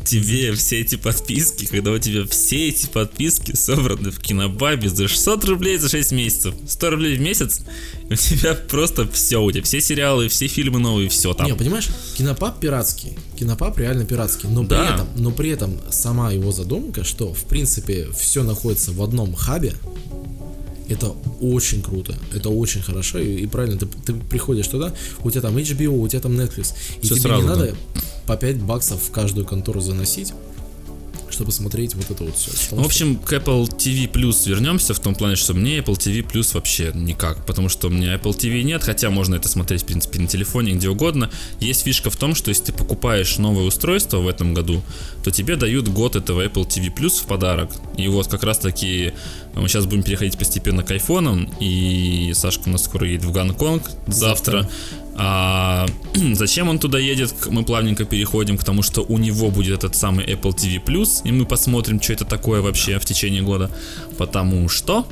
[0.05, 5.45] тебе все эти подписки, когда у тебя все эти подписки собраны в кинобабе за 600
[5.45, 6.55] рублей за 6 месяцев?
[6.67, 7.61] 100 рублей в месяц,
[8.09, 11.45] у тебя просто все, у тебя все сериалы, все фильмы новые, все там.
[11.47, 14.77] Не, понимаешь, кинопаб пиратский, кинопаб реально пиратский, но Да.
[14.83, 19.33] при этом, но при этом сама его задумка, что в принципе все находится в одном
[19.33, 19.73] хабе,
[20.89, 23.77] это очень круто, это очень хорошо и, и правильно.
[23.77, 24.93] Ты, ты приходишь туда,
[25.23, 27.55] у тебя там HBO, у тебя там Netflix, и Всё тебе сразу, не да.
[27.55, 27.75] надо
[28.27, 30.33] по 5 баксов в каждую контору заносить,
[31.33, 32.51] чтобы смотреть вот это вот все.
[32.75, 36.53] В общем, к Apple TV Plus вернемся в том плане, что мне Apple TV Plus
[36.53, 40.19] вообще никак, потому что у меня Apple TV нет, хотя можно это смотреть, в принципе,
[40.19, 41.29] на телефоне, где угодно.
[41.59, 44.83] Есть фишка в том, что если ты покупаешь новое устройство в этом году,
[45.23, 47.71] то тебе дают год этого Apple TV Plus в подарок.
[47.97, 49.13] И вот как раз таки
[49.55, 53.83] мы сейчас будем переходить постепенно к айфонам, и Сашка у нас скоро едет в Гонконг
[54.07, 54.69] завтра.
[55.15, 55.85] А
[56.33, 57.33] зачем он туда едет?
[57.49, 61.31] Мы плавненько переходим к тому, что у него будет этот самый Apple TV Plus, и
[61.31, 63.69] мы посмотрим, что это такое вообще в течение года.
[64.17, 65.05] Потому что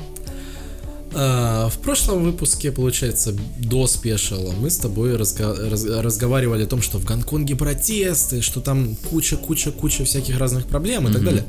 [1.13, 6.81] А, в прошлом выпуске, получается, до спешала, мы с тобой разга- раз- разговаривали о том,
[6.81, 11.43] что в Гонконге протесты, что там куча-куча-куча всяких разных проблем и так далее.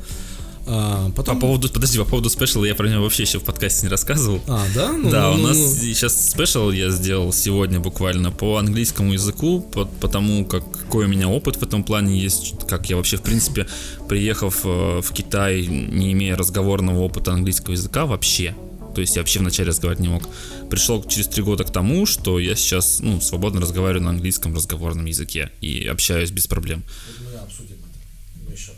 [0.65, 1.39] А, по потом...
[1.39, 4.41] поводу, подожди, по поводу спешла я про него вообще еще в подкасте не рассказывал.
[4.47, 4.93] А, да?
[4.93, 5.75] Ну, да, ну, у ну, нас ну.
[5.75, 11.27] сейчас спешл я сделал сегодня буквально по английскому языку, по, потому как какой у меня
[11.27, 13.67] опыт в этом плане есть, как я вообще в принципе
[14.07, 18.55] приехав э, в Китай, не имея разговорного опыта английского языка вообще.
[18.93, 20.23] То есть я вообще вначале разговаривать не мог.
[20.69, 25.05] Пришел через три года к тому, что я сейчас ну, свободно разговариваю на английском разговорном
[25.05, 26.83] языке и общаюсь без проблем.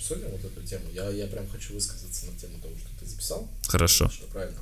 [0.06, 0.84] Обсудим вот эту тему.
[0.94, 3.50] Я, я прям хочу высказаться на тему того, что ты записал.
[3.68, 4.08] Хорошо.
[4.10, 4.60] Что правильно.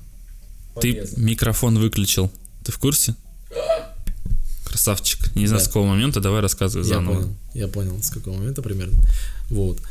[0.80, 1.20] Ты Полезно.
[1.20, 2.32] микрофон выключил.
[2.64, 3.14] Ты в курсе?
[4.66, 5.36] Красавчик.
[5.36, 5.66] Не знаю, Да.
[5.66, 7.16] с какого момента, давай рассказывай Я заново.
[7.16, 7.36] понял.
[7.54, 8.98] Я понял, с какого момента примерно.
[9.50, 9.82] Вот.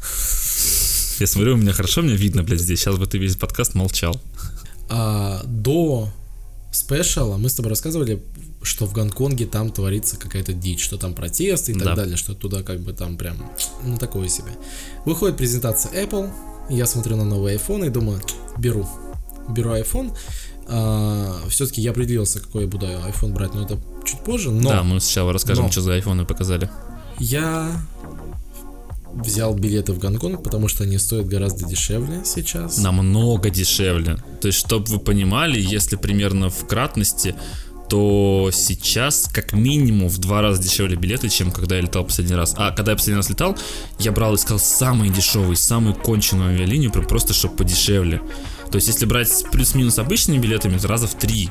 [1.20, 2.80] Я смотрю, у меня хорошо меня видно, блядь, здесь.
[2.80, 4.20] Сейчас бы ты весь подкаст молчал.
[4.88, 6.10] А, до
[6.72, 8.22] спешала мы с тобой рассказывали,
[8.66, 11.94] что в Гонконге там творится какая-то дичь, что там протесты и так Да.
[11.96, 13.36] далее, что туда как бы там прям,
[13.84, 14.50] ну такое себе.
[15.04, 16.30] Выходит презентация Apple,
[16.68, 18.20] я смотрю на новый iPhone и думаю,
[18.58, 18.86] беру,
[19.48, 20.12] беру iPhone.
[21.48, 25.00] все-таки я определился, какой я буду iPhone брать, но это чуть позже, но Да, мы
[25.00, 25.70] сначала расскажем, Но.
[25.70, 26.68] что за айфоны показали.
[27.18, 27.70] я
[29.14, 32.76] взял билеты в Гонконг, потому что они стоят гораздо дешевле сейчас.
[32.78, 34.16] Намного дешевле.
[34.42, 37.34] То есть, чтобы вы понимали, если примерно в кратности,
[37.88, 42.54] то сейчас как минимум в два раза дешевле билеты, чем когда я летал последний раз.
[42.56, 43.56] А когда я последний раз летал,
[43.98, 48.20] я брал и искал самый дешевый, самую конченую авиалинию, прям просто чтобы подешевле.
[48.70, 51.50] То есть, если брать плюс-минус обычными билетами, то раза в три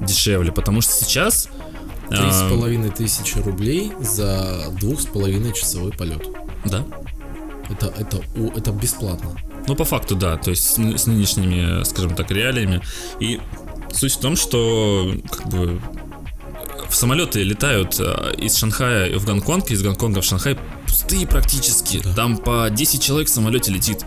[0.00, 1.48] дешевле, потому что сейчас...
[2.08, 6.22] Три с а, половиной тысячи рублей за двух с половиной часовой полет.
[6.64, 6.86] Да.
[7.68, 8.22] Это, это,
[8.54, 9.36] это бесплатно.
[9.66, 12.80] Ну, по факту, да, то есть с нынешними, скажем так, реалиями.
[13.18, 13.40] И
[13.96, 15.80] суть в том, что как бы
[16.88, 22.00] в самолеты летают а, из Шанхая в Гонконг, из Гонконга в Шанхай пустые практически.
[22.02, 22.14] Да.
[22.14, 24.04] Там по 10 человек в самолете летит.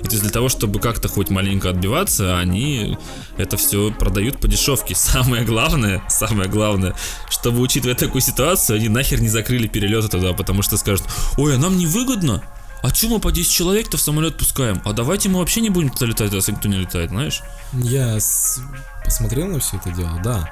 [0.00, 2.98] И то есть для того, чтобы как-то хоть маленько отбиваться, они
[3.36, 4.94] это все продают по дешевке.
[4.96, 6.94] Самое главное, самое главное,
[7.30, 11.58] чтобы учитывая такую ситуацию, они нахер не закрыли перелеты туда, потому что скажут, ой, а
[11.58, 12.42] нам невыгодно,
[12.82, 14.82] а чё мы по 10 человек-то в самолет пускаем?
[14.84, 17.40] А давайте мы вообще не будем туда летать, раз никто не летает, знаешь?
[17.72, 18.60] Я с-
[19.04, 20.50] посмотрел на все это дело, да.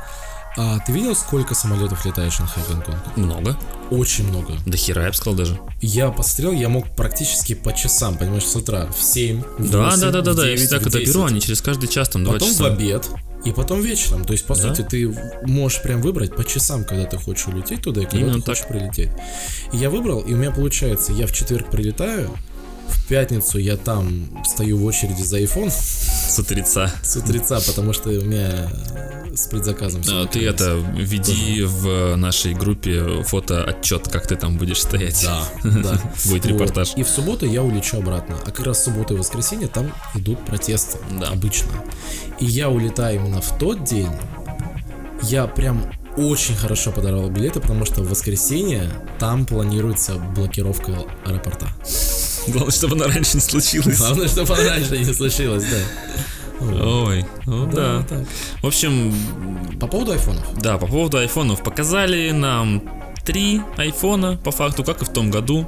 [0.56, 2.98] А ты видел, сколько самолетов летает Шанхай Гонконг?
[3.16, 3.56] Много.
[3.90, 4.54] Очень много.
[4.66, 5.58] Да хера, я бы сказал даже.
[5.80, 10.00] Я посмотрел, я мог практически по часам, понимаешь, с утра в 7, в Да, 8,
[10.00, 10.42] да, да, да, в да.
[10.42, 11.14] Я 9, всегда, в когда 10.
[11.14, 12.66] беру, они через каждый час, там, два Потом в часа.
[12.66, 13.08] обед
[13.44, 14.24] и потом вечером.
[14.24, 14.62] То есть, по Да.
[14.62, 18.40] сути, ты можешь прям выбрать по часам, когда ты хочешь улететь туда и когда Именно
[18.42, 19.10] ты хочешь прилететь.
[19.72, 22.36] И я выбрал, и у меня получается, я в четверг прилетаю,
[22.90, 26.90] в пятницу я там стою в очереди за iPhone С утреца.
[27.02, 28.70] с утреца, потому что у меня
[29.34, 35.22] с предзаказом А, Ты это, веди в нашей группе фото-отчет, как ты там будешь стоять.
[35.24, 35.48] Да,
[35.82, 36.00] да.
[36.26, 36.92] Будет репортаж.
[36.96, 38.36] И в субботу я улечу обратно.
[38.44, 40.98] А как раз в субботу и воскресенье там идут протесты.
[41.20, 41.28] Да.
[41.28, 41.70] Обычно.
[42.40, 44.10] И я улетаю именно в тот день.
[45.22, 45.84] Я прям
[46.16, 50.92] очень хорошо подорвал билеты, потому что в воскресенье там планируется блокировка
[51.24, 51.68] аэропорта.
[52.48, 53.98] Главное, чтобы она раньше не случилась.
[53.98, 56.66] Главное, чтобы она раньше не случилось, да.
[56.84, 58.02] Ой, ну да.
[58.08, 58.20] так.
[58.62, 59.14] В общем,
[59.80, 60.58] По поводу айфонов.
[60.58, 61.62] да, по поводу айфонов.
[61.62, 62.82] Показали нам
[63.24, 65.66] три айфона, по факту, как и в том году.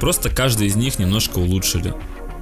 [0.00, 1.94] Просто каждый из них немножко улучшили.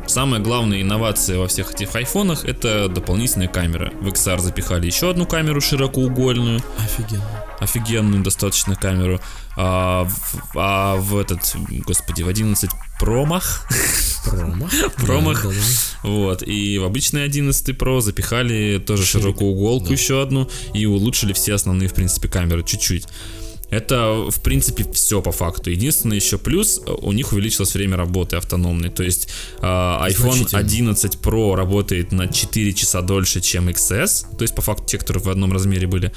[0.06, 3.92] Самая главная инновация во всех этих айфонах это дополнительная камера.
[4.00, 7.24] В XR запихали еще одну камеру широкоугольную, Офигенно.
[7.58, 9.20] офигенную достаточно камеру.
[9.56, 13.66] А в, а в этот, господи, в 11 промах,
[14.24, 14.72] Промах.
[14.96, 15.46] Промах.
[16.02, 19.92] Вот, и в обычный 11 Pro запихали тоже Ширик, широкоуголку да.
[19.92, 23.06] еще одну и улучшили все основные, в принципе, камеры чуть-чуть.
[23.70, 25.70] Это, в принципе, все по факту.
[25.70, 28.90] Единственное еще плюс, э, у них увеличилось время работы автономной.
[28.90, 30.60] То есть э, iPhone Значительно.
[30.60, 34.36] 11 Pro работает на 4 часа дольше, чем XS.
[34.36, 36.12] То есть, по факту, те, которые в одном размере были.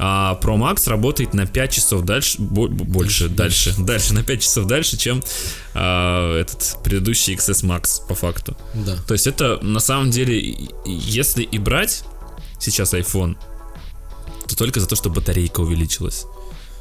[0.00, 4.42] А Pro Max работает на 5 часов дальше, бо- бо- больше, дальше, дальше, на 5
[4.42, 5.22] часов дальше, чем
[5.74, 8.56] а, этот предыдущий XS Max, по факту.
[8.74, 8.96] Да.
[9.08, 12.04] То есть это на самом деле, если и брать
[12.60, 13.36] сейчас iPhone,
[14.46, 16.26] то только за то, что батарейка увеличилась.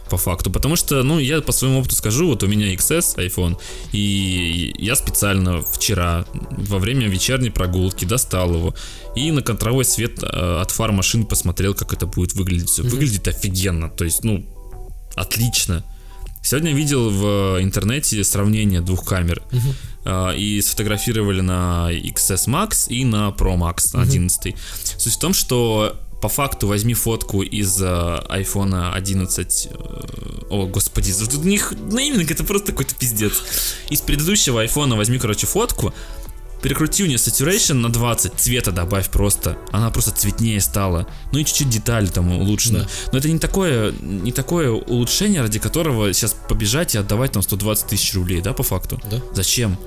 [0.10, 0.50] По факту.
[0.52, 3.58] Потому что, ну, я по своему опыту скажу, вот у меня XS iPhone,
[3.92, 8.74] и я специально вчера во время вечерней прогулки достал его
[9.16, 12.70] и на контровой свет э, от фар машин посмотрел, как это будет выглядеть.
[12.70, 13.90] Всё Выглядит офигенно.
[13.90, 14.46] То есть, ну,
[15.16, 15.84] отлично.
[16.42, 19.42] Сегодня видел в интернете сравнение двух камер.
[20.06, 24.56] А, И сфотографировали на XS Max и на Pro Max 11.
[24.98, 29.68] Суть в том, что по факту возьми фотку из э, iPhone 11.
[29.70, 29.76] э,
[30.50, 33.34] О, господи, у них нейминг это просто какой-то пиздец.
[33.90, 35.94] Из предыдущего iPhone возьми, короче, фотку.
[36.62, 39.58] Перекрути у нее saturation на 20, цвета добавь просто.
[39.72, 41.06] Она просто цветнее стала.
[41.32, 42.80] Ну и чуть-чуть детали там улучшены.
[42.80, 42.88] Да.
[43.12, 47.88] Но это не такое, не такое улучшение, ради которого сейчас побежать и отдавать там 120
[47.88, 49.00] тысяч рублей, да, по факту?
[49.12, 49.22] Да.
[49.34, 49.78] Зачем?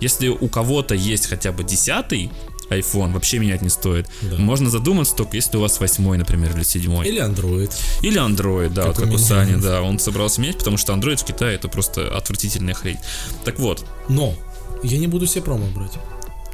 [0.00, 2.30] Если у кого-то есть хотя бы десятый
[2.70, 4.08] iPhone, вообще менять не стоит.
[4.22, 4.36] Да.
[4.36, 7.06] Можно задуматься только если у вас восьмой, например, или седьмой.
[7.06, 7.72] Или Android.
[8.02, 9.18] Или Android, да, Как вот у как у.
[9.18, 12.98] Сани, да, он собрался менять, потому что Android в Китае это просто отвратительная хрень.
[13.44, 14.34] Так вот, Но
[14.82, 15.92] я не буду себе промо брать.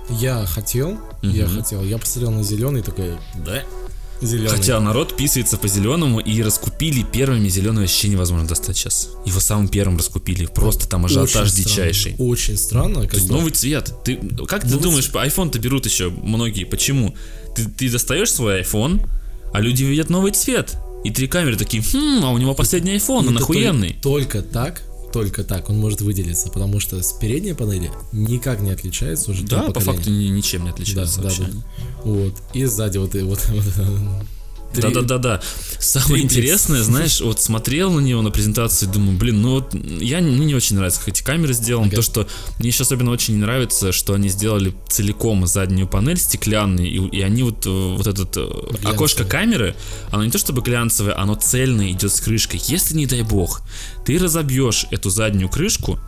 [0.09, 1.57] Я хотел, я Мгм.
[1.63, 3.63] хотел, я посмотрел на зеленый такой, да,
[4.23, 4.49] зеленый.
[4.51, 9.11] хотя народ писается по зеленому и раскупили первыми зеленое вообще невозможно достать сейчас.
[9.25, 12.13] Его самым первым раскупили, просто там ажиотаж Очень дичайший.
[12.13, 13.01] странно, Очень странно.
[13.03, 13.95] как То есть новый цвет.
[14.05, 16.65] Ты, как ты Новый думаешь, iPhone-то берут еще многие.
[16.65, 17.15] Почему?
[17.55, 19.07] Ты, ты достаешь свой iPhone,
[19.53, 20.77] а люди видят новый цвет.
[21.03, 23.97] И три камеры такие, хм, а у него последний iPhone, он охуенный.
[24.03, 28.71] Только, только так, только так он может выделиться, потому что с передней панели никак не
[28.71, 31.43] отличается уже Да, по факту ни- ничем не Да, отличается да, вообще.
[31.45, 31.59] да.
[32.05, 32.35] Вот.
[32.55, 33.65] И сзади вот, и вот, вот,
[34.73, 35.43] три- Да, да, да, да.
[35.79, 39.75] Самое три интересное, знаешь, вот смотрел на него на презентацию и думаю, блин, ну вот
[39.75, 41.87] я мне не очень нравится, как эти камеры сделаны.
[41.87, 41.97] Ага.
[41.97, 42.29] То, что
[42.59, 47.21] мне еще особенно очень не нравится, что они сделали целиком заднюю панель стеклянной, и, и
[47.23, 48.93] они вот, э, вот этот э, Глянцевый.
[48.95, 49.75] окошко камеры,
[50.11, 52.61] оно не то чтобы глянцевое, оно цельное идет с крышкой.
[52.67, 53.63] Если, не дай бог,
[54.05, 55.99] ты разобьешь эту заднюю крышку,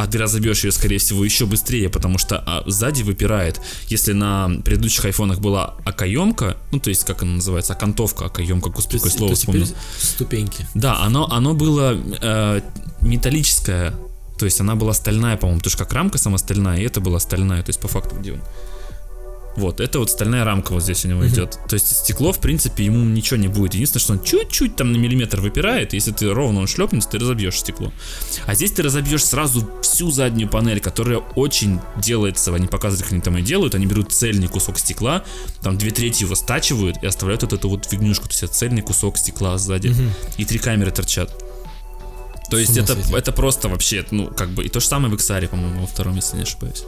[0.00, 3.60] а ты разобьешь ее, скорее всего, еще быстрее, потому что а, сзади выпирает.
[3.88, 8.96] Если на предыдущих айфонах была окоемка, ну, то есть, как она называется, окантовка, окоемка, господи,
[8.96, 9.68] какое слово вспомнил.
[10.00, 10.66] ступеньки.
[10.74, 12.60] Да, оно, оно было э,
[13.02, 13.92] металлическое,
[14.38, 17.20] то есть она была стальная, по-моему, потому что как рамка сама стальная, и это была
[17.20, 18.40] стальная, то есть по факту где он?
[19.56, 21.58] Вот, это вот стальная рамка вот здесь у него идет.
[21.68, 23.74] То есть стекло, в принципе, ему ничего не будет.
[23.74, 25.92] Единственное, что он чуть-чуть там на миллиметр выпирает.
[25.92, 27.92] Если ты ровно он шлепнется, ты разобьешь стекло.
[28.46, 32.54] А здесь ты разобьешь сразу всю заднюю панель, которая очень делается.
[32.54, 33.74] Они показывают, как они там и делают.
[33.74, 35.24] Они берут цельный кусок стекла,
[35.62, 38.26] там две трети его стачивают и оставляют вот эту вот фигнюшку.
[38.28, 39.94] То есть это цельный кусок стекла сзади.
[40.38, 41.49] И три камеры торчат.
[42.50, 43.14] То есть это, сойти.
[43.14, 46.16] это просто вообще, ну, как бы, и то же самое в XR, по-моему, во втором,
[46.16, 46.82] если не ошибаюсь.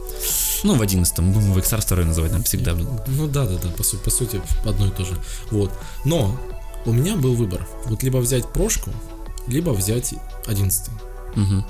[0.63, 2.73] Ну, в одиннадцатом, будем в XR второй называть, нам всегда.
[2.73, 5.17] Ну да, да, да, по, су- по сути одно и то же.
[5.51, 5.71] Вот.
[6.05, 6.37] Но
[6.85, 7.65] у меня был выбор.
[7.85, 8.91] Вот либо взять прошку,
[9.47, 10.13] либо взять
[10.47, 10.89] 11.
[11.35, 11.65] Мгм.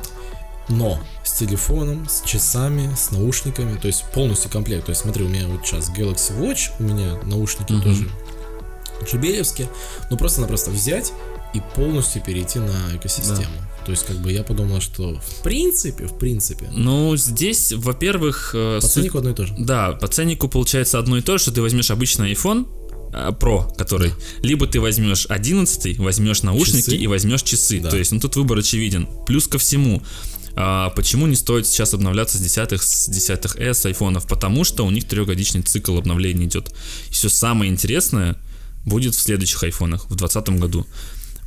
[0.69, 4.85] Но с телефоном, с часами, с наушниками, то есть полностью комплект.
[4.85, 7.81] То есть смотри, у меня вот сейчас Galaxy Watch, у меня наушники Мгм.
[7.83, 8.09] тоже
[9.05, 9.69] джибелевские.
[10.09, 11.11] Ну просто-напросто взять
[11.53, 13.45] и полностью перейти на экосистему.
[13.85, 18.79] То есть как бы я подумал, что в принципе, в принципе, Ну, здесь, во-первых, э,
[18.81, 19.53] по суть- ценнику одно и то же.
[19.57, 22.65] Да, по ценнику получается одно и то, же, что ты возьмешь обычный iPhone,
[23.13, 24.11] а, Pro, который,
[24.41, 26.95] либо ты возьмешь 11, возьмешь наушники Часы.
[26.97, 27.79] и возьмешь часы.
[27.81, 27.89] Да.
[27.89, 29.07] То есть, ну тут выбор очевиден.
[29.27, 30.01] Плюс ко всему,
[30.55, 34.25] а, почему не стоит сейчас обновляться с 10 с 10 S айфонов?
[34.27, 36.73] Потому что у них трехгодичный цикл обновления идет.
[37.09, 38.37] И все самое интересное
[38.85, 40.87] будет в следующих айфонах, в 2020 году.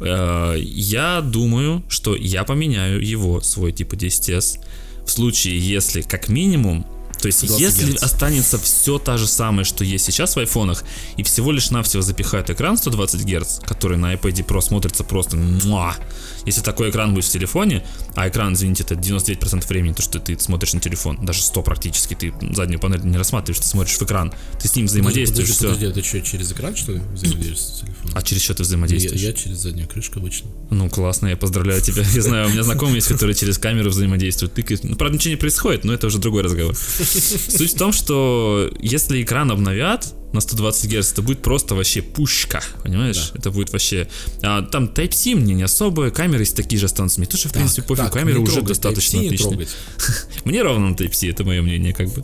[0.01, 4.59] Я думаю, что я поменяю его, свой типа 10s,
[5.07, 6.87] в случае, если как минимум
[7.27, 8.03] то есть, 20 если Гц.
[8.03, 10.85] останется все то же самое, что есть сейчас в айфонах,
[11.17, 15.97] и всего лишь навсего запихают экран 120 Гц, который на iPad Pro смотрится просто муа.
[16.45, 20.39] Если такой экран будет в телефоне, а экран, извините, это 99% времени, то, что ты
[20.39, 24.33] смотришь на телефон, даже 100 практически, ты заднюю панель не рассматриваешь, ты смотришь в экран,
[24.61, 25.75] ты с ним взаимодействуешь, подожди, все.
[25.75, 28.13] подожди, ты что, через экран что ли взаимодействуешь с телефоном?
[28.15, 29.21] А через что ты я, взаимодействуешь?
[29.21, 30.51] я через заднюю крышку обычно.
[30.71, 32.05] Ну, классно, я поздравляю тебя.
[32.15, 34.55] Я знаю, у меня знакомые есть, которые через камеру взаимодействуют.
[34.55, 34.85] Тыкают.
[34.85, 36.77] Ну, правда, ничего не происходит, но это уже другой разговор.
[37.21, 42.63] Суть в том, что если экран обновят на 120 Гц, это будет просто вообще пушка,
[42.83, 43.33] понимаешь?
[43.35, 44.09] Это будет вообще...
[44.43, 47.21] А, там Type-C мне не особо, камеры есть такие же останутся.
[47.21, 49.67] Мне тоже, в принципе, пофиг, так, камеры уже достаточно отличные.
[50.45, 52.23] Мне ровно на Type-C, это мое мнение, как бы.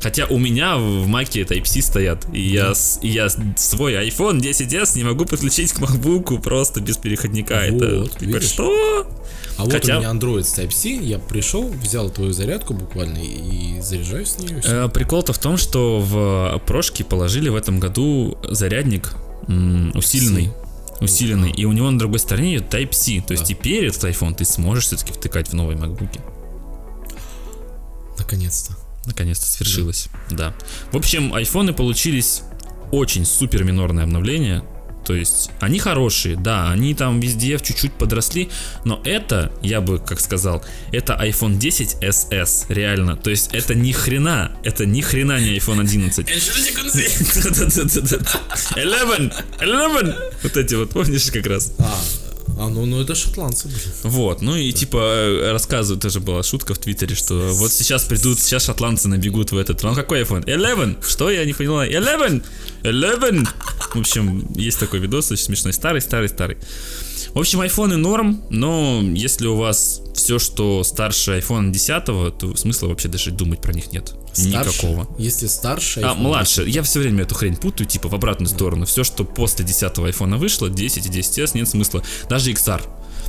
[0.00, 5.04] Хотя у меня в маке Type-C стоят, и я, и я свой iPhone 10s не
[5.04, 7.54] могу подключить к MacBook просто без переходника.
[7.54, 8.44] это Вот, типа, видишь?
[8.44, 9.06] что?
[9.58, 13.80] А вот Хотя- у меня Android с Type-C, я пришел, взял твою зарядку буквально и
[13.80, 14.60] заряжаюсь с нее.
[14.64, 19.14] Э, Прикол-то в том, что в прошке положили в этом году зарядник
[19.48, 20.52] м, усиленный.
[21.00, 21.50] Усиленный.
[21.52, 23.22] И у него на другой стороне Type-C.
[23.26, 23.48] То есть Да.
[23.48, 26.18] теперь этот iPhone ты сможешь все-таки втыкать в новые MacBook.
[28.18, 28.74] Наконец-то.
[29.06, 30.08] Наконец-то свершилось.
[30.30, 30.54] Да.
[30.92, 32.42] В общем, айфоны получились
[32.90, 34.62] очень супер минорное обновление.
[35.06, 38.48] То есть они хорошие, да, они там везде чуть-чуть подросли,
[38.84, 43.16] но это, я бы как сказал, это iPhone 10 SS, реально.
[43.16, 46.26] То есть это ни хрена, это ни хрена не iPhone 11.
[47.44, 48.40] Да-да-да-да-да.
[48.74, 50.16] 11, 11.
[50.42, 51.72] Вот эти вот, помнишь как раз?
[52.58, 53.80] А, ну, ну это шотландцы, блин.
[54.02, 58.38] Вот, ну и типа э, рассказывают, тоже была шутка в Твиттере, что вот сейчас придут,
[58.38, 59.82] сейчас шотландцы набегут в этот.
[59.82, 60.50] Ну какой iPhone?
[60.50, 61.04] 11!
[61.06, 61.82] Что я не поняла?
[61.82, 62.42] 11!
[62.82, 63.48] 11!
[63.94, 66.56] В общем, есть такой видос, очень смешной, старый, старый, старый.
[67.34, 72.04] В общем, айфоны норм, но если у вас все, что старше iPhone 10,
[72.38, 74.14] то смысла вообще даже думать про них нет.
[74.36, 74.86] Старше?
[74.86, 75.08] Никакого.
[75.18, 76.00] Если старше...
[76.00, 76.68] А, iPhone младше.
[76.68, 78.86] Я все время эту хрень путаю, типа в обратную сторону.
[78.86, 82.02] Все, что после 10 айфона вышло, 10 и 10s, нет смысла.
[82.28, 82.82] Даже XR.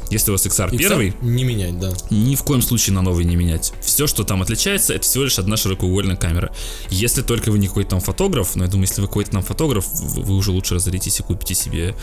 [0.10, 1.91] Если у вас XR, XR первый, Не менять, да.
[2.10, 3.74] ни в коем случае на новый не менять.
[3.82, 6.53] Все, что там отличается, это всего лишь одна широкоугольная камера.
[6.89, 9.86] Если только вы не какой-то там фотограф, но я думаю, если вы какой-то там фотограф,
[9.91, 11.95] вы уже лучше разоритесь и купите себе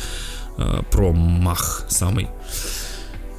[0.59, 2.29] э, Mach самый.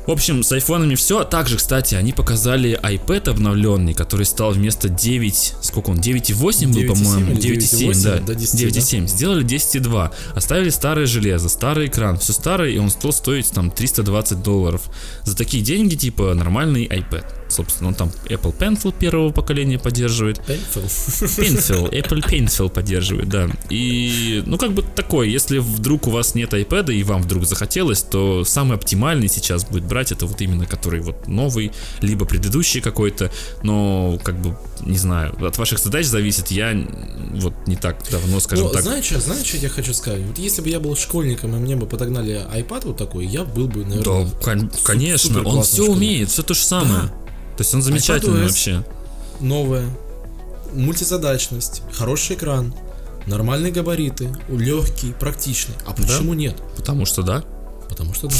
[0.07, 1.23] В общем, с айфонами все.
[1.23, 6.87] Также, кстати, они показали iPad обновленный, который стал вместо 9, сколько он, 9.8 был, 9.7
[6.87, 9.07] по-моему, или 9.7, да, до 10, 9.7.
[9.07, 14.43] Сделали 10.2, оставили старое железо, старый экран, все старое, и он стал стоить там 320
[14.43, 14.83] долларов.
[15.23, 17.25] За такие деньги, типа, нормальный iPad.
[17.47, 20.39] Собственно, он там Apple Pencil первого поколения поддерживает.
[20.47, 20.83] Pencil.
[20.85, 23.49] Pencil, Apple Pencil поддерживает, да.
[23.69, 28.01] И, ну, как бы такое, если вдруг у вас нет iPad и вам вдруг захотелось,
[28.01, 31.71] то самый оптимальный сейчас будет брать это вот именно который вот новый,
[32.01, 33.31] либо предыдущий какой-то,
[33.63, 36.75] но, как бы, не знаю, от ваших задач зависит, я
[37.35, 40.21] вот не так давно, скажем Ну, так, знаешь что, знаешь, что я хочу сказать?
[40.23, 43.67] Вот если бы я был школьником, и мне бы подогнали iPad вот такой, я был
[43.67, 44.25] бы, наверное...
[44.25, 45.95] Да, кон- конечно, он все школьник.
[45.95, 47.11] умеет, все то же самое.
[47.57, 48.47] То есть он замечательный iPadOS.
[48.47, 48.85] вообще.
[49.39, 49.85] новое,
[50.73, 52.73] мультизадачность, хороший экран,
[53.27, 55.75] нормальные габариты, легкий, практичный.
[55.85, 56.55] А почему нет?
[56.75, 57.43] Потому что да.
[57.89, 58.35] Потому что да.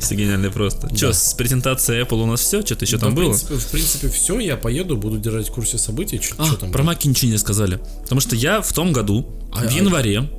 [0.00, 0.94] Все гениально просто.
[0.94, 2.60] Че, с презентацией Apple у нас все?
[2.64, 3.32] Что-то еще там Да, было?
[3.32, 6.70] В принципе, в принципе, все, я поеду, буду держать в курсе событий, что А, там.
[6.70, 7.80] про маки ничего не рассказали.
[8.02, 10.30] Потому что я в том году, А- в а- январе,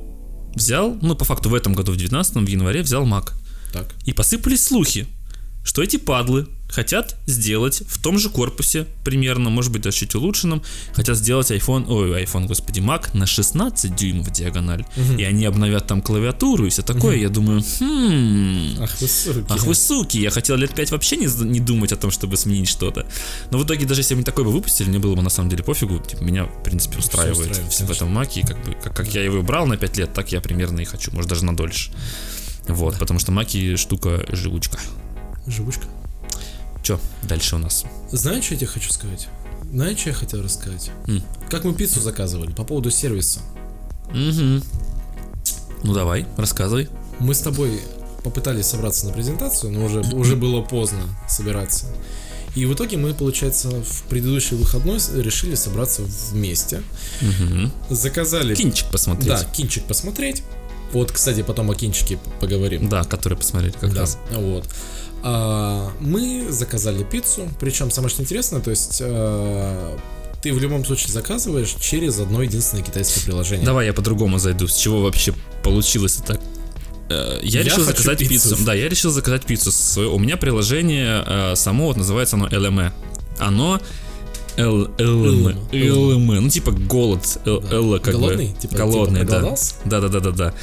[0.54, 3.30] взял, ну, по факту в этом году, в 19 в январе взял Mac.
[3.72, 3.86] Так.
[4.04, 5.06] И посыпались слухи,
[5.64, 10.62] что эти падлы хотят сделать в том же корпусе, примерно, может быть, даже чуть улучшенном,
[10.94, 14.84] хотят сделать iPhone, ой, iPhone, господи, Mac на 16 дюймов диагональ.
[15.18, 17.16] И они обновят там клавиатуру и все такое.
[17.16, 19.44] Я думаю, хм, Ах вы суки.
[19.48, 22.68] Ах вы суки, я хотел лет 5 вообще не, не думать о том, чтобы сменить
[22.68, 23.06] что-то.
[23.50, 25.50] Но в итоге, даже если бы они такой бы выпустили, мне было бы на самом
[25.50, 25.98] деле пофигу.
[25.98, 28.40] Типа, меня, в принципе, устраивает, устраивает, в, в этом маке.
[28.40, 30.84] И как, бы, как, как я его брал на 5 лет, так я примерно и
[30.84, 31.10] хочу.
[31.12, 31.92] Может, даже на дольше.
[32.68, 34.78] Вот, потому что маки штука живучка.
[35.46, 35.86] Живучка.
[36.82, 37.84] Че, дальше у нас?
[38.10, 39.28] Знаешь, что я тебе хочу сказать?
[39.70, 40.90] Знаешь, что я хотел рассказать?
[41.06, 41.22] М.
[41.48, 43.40] Как мы пиццу заказывали по поводу сервиса.
[44.10, 44.62] Угу.
[45.84, 46.88] Ну давай, рассказывай.
[47.18, 47.80] Мы с тобой
[48.24, 51.86] попытались собраться на презентацию, но уже, уже было поздно собираться.
[52.54, 56.82] И в итоге мы, получается, в предыдущий выходной решили собраться вместе.
[57.22, 57.94] Угу.
[57.94, 58.54] Заказали...
[58.54, 59.28] Кинчик посмотреть.
[59.28, 60.42] Да, кинчик посмотреть.
[60.92, 62.88] Вот, кстати, потом о кинчике поговорим.
[62.90, 64.18] Да, который посмотреть как Да, раз.
[64.30, 64.68] вот.
[65.22, 69.96] А, мы заказали пиццу, причем самое что интересное, то есть а,
[70.42, 73.64] ты в любом случае заказываешь через одно единственное китайское приложение.
[73.64, 74.66] Давай я по-другому зайду.
[74.66, 76.40] С чего вообще получилось это так?
[77.10, 78.50] Э, Я, Я решил заказать пиццу.
[78.50, 78.64] пиццу.
[78.64, 80.10] Да, я решил заказать пиццу.
[80.12, 82.90] У меня приложение э, само вот называется оно LME.
[83.38, 83.80] Оно
[84.56, 85.56] Л- LME.
[85.70, 86.40] LME.
[86.40, 87.24] Ну, типа голод.
[87.46, 87.62] Л-.
[87.70, 88.48] Л как Голодный?
[88.48, 88.60] бы.
[88.60, 90.00] Типа- Голодный, типа да.
[90.00, 90.54] Да, да, да, да, да.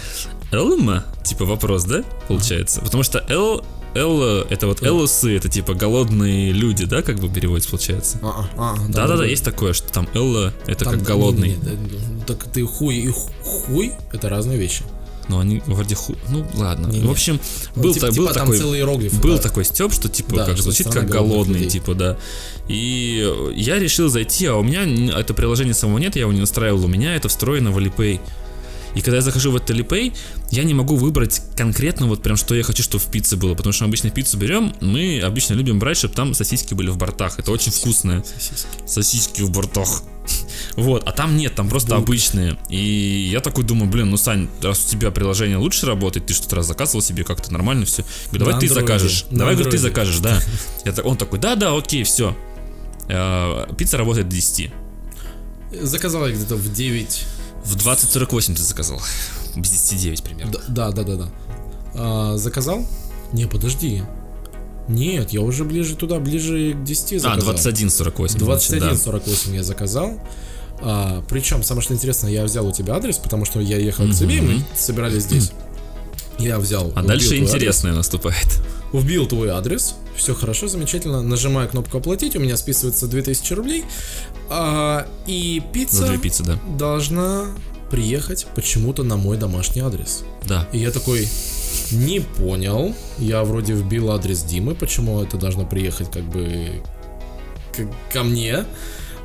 [0.52, 2.82] LME, типа вопрос, да, получается?
[2.82, 3.64] Потому что Л
[3.96, 8.20] Л это вот ЛСы, это типа голодные люди, да, как бы переводится, получается?
[8.22, 11.50] А, а, а, Да, да, да, есть такое, что там Л это как голодный.
[11.50, 14.84] не, не, не, ну, так ты хуй и ху- хуй это разные вещи.
[15.28, 16.16] Но они вроде ху...
[16.30, 16.88] Ну ладно.
[16.88, 17.08] Не-не.
[17.08, 17.40] В общем,
[17.76, 18.58] Ну, был, типа- та- был типа такой.
[18.58, 19.22] целый иероглиф.
[19.22, 19.42] Был да.
[19.44, 21.70] такой степ, что типа Да, как что звучит как голодный, людей.
[21.70, 22.18] типа, да.
[22.68, 24.86] И я решил зайти, а у меня
[25.20, 28.20] это приложение самого нет, я его не настраивал, у меня это встроено в Alipay.
[28.96, 30.16] И когда я захожу в этот Alipay,
[30.52, 33.54] я не могу выбрать конкретно вот прям, что я хочу, чтобы в пицце было.
[33.56, 36.98] Потому что мы обычно пиццу берем, мы обычно любим брать, чтобы там сосиски были в
[36.98, 37.40] бортах.
[37.40, 38.24] Это очень вкусное.
[38.24, 38.68] Сосиски.
[38.88, 40.04] Сосиски в бортах.
[40.76, 42.04] Вот, а там нет, там просто Булка.
[42.04, 42.58] обычные.
[42.70, 46.58] И я такой думаю, блин, ну, Сань, раз у тебя приложение лучше работает, ты что-то
[46.58, 48.04] раз заказывал себе как-то нормально все.
[48.28, 48.88] Говорю, давай На ты андроиде.
[48.88, 49.26] закажешь.
[49.32, 50.40] На давай, говорю, ты закажешь, да.
[50.86, 52.36] Я он такой, да, да, окей, все.
[53.78, 54.72] Пицца работает до 10.
[55.82, 57.26] Заказал я где-то в 9.
[57.64, 59.02] В 20.48 ты заказал.
[59.56, 60.54] Без 10.9 примерно.
[60.68, 61.30] Да, да, да, да.
[61.96, 62.86] А, заказал?
[63.34, 64.04] Не, подожди.
[64.88, 67.56] Нет, я уже ближе туда, ближе к 10 А, заказал.
[67.56, 68.38] 21.48.
[68.40, 68.92] значит, да.
[68.92, 70.20] 21.48 я заказал.
[70.82, 74.14] А, причем, самое что интересное, я взял у тебя адрес, потому что я ехал к
[74.14, 75.52] тебе, и мы собирались здесь.
[76.38, 76.94] Я взял.
[76.96, 78.48] А дальше интересное наступает.
[78.94, 81.22] адрес, вбил твой адрес, все хорошо, замечательно.
[81.22, 83.86] Нажимаю кнопку оплатить, у меня списывается 2000 рублей.
[84.50, 86.60] А, и пицца две пиццы, да.
[86.78, 87.46] должна
[87.90, 90.24] приехать почему-то на мой домашний адрес.
[90.48, 90.68] Да.
[90.72, 91.28] И я такой,
[91.92, 92.94] не понял.
[93.18, 96.84] Я вроде вбил адрес Димы, почему это должно приехать как бы
[97.76, 98.66] к- ко мне.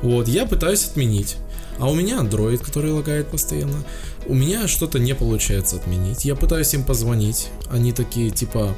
[0.01, 1.37] Вот, я пытаюсь отменить.
[1.77, 3.83] А у меня Android, который лагает постоянно.
[4.27, 6.25] У меня что-то не получается отменить.
[6.25, 7.49] Я пытаюсь им позвонить.
[7.69, 8.73] Они такие, типа,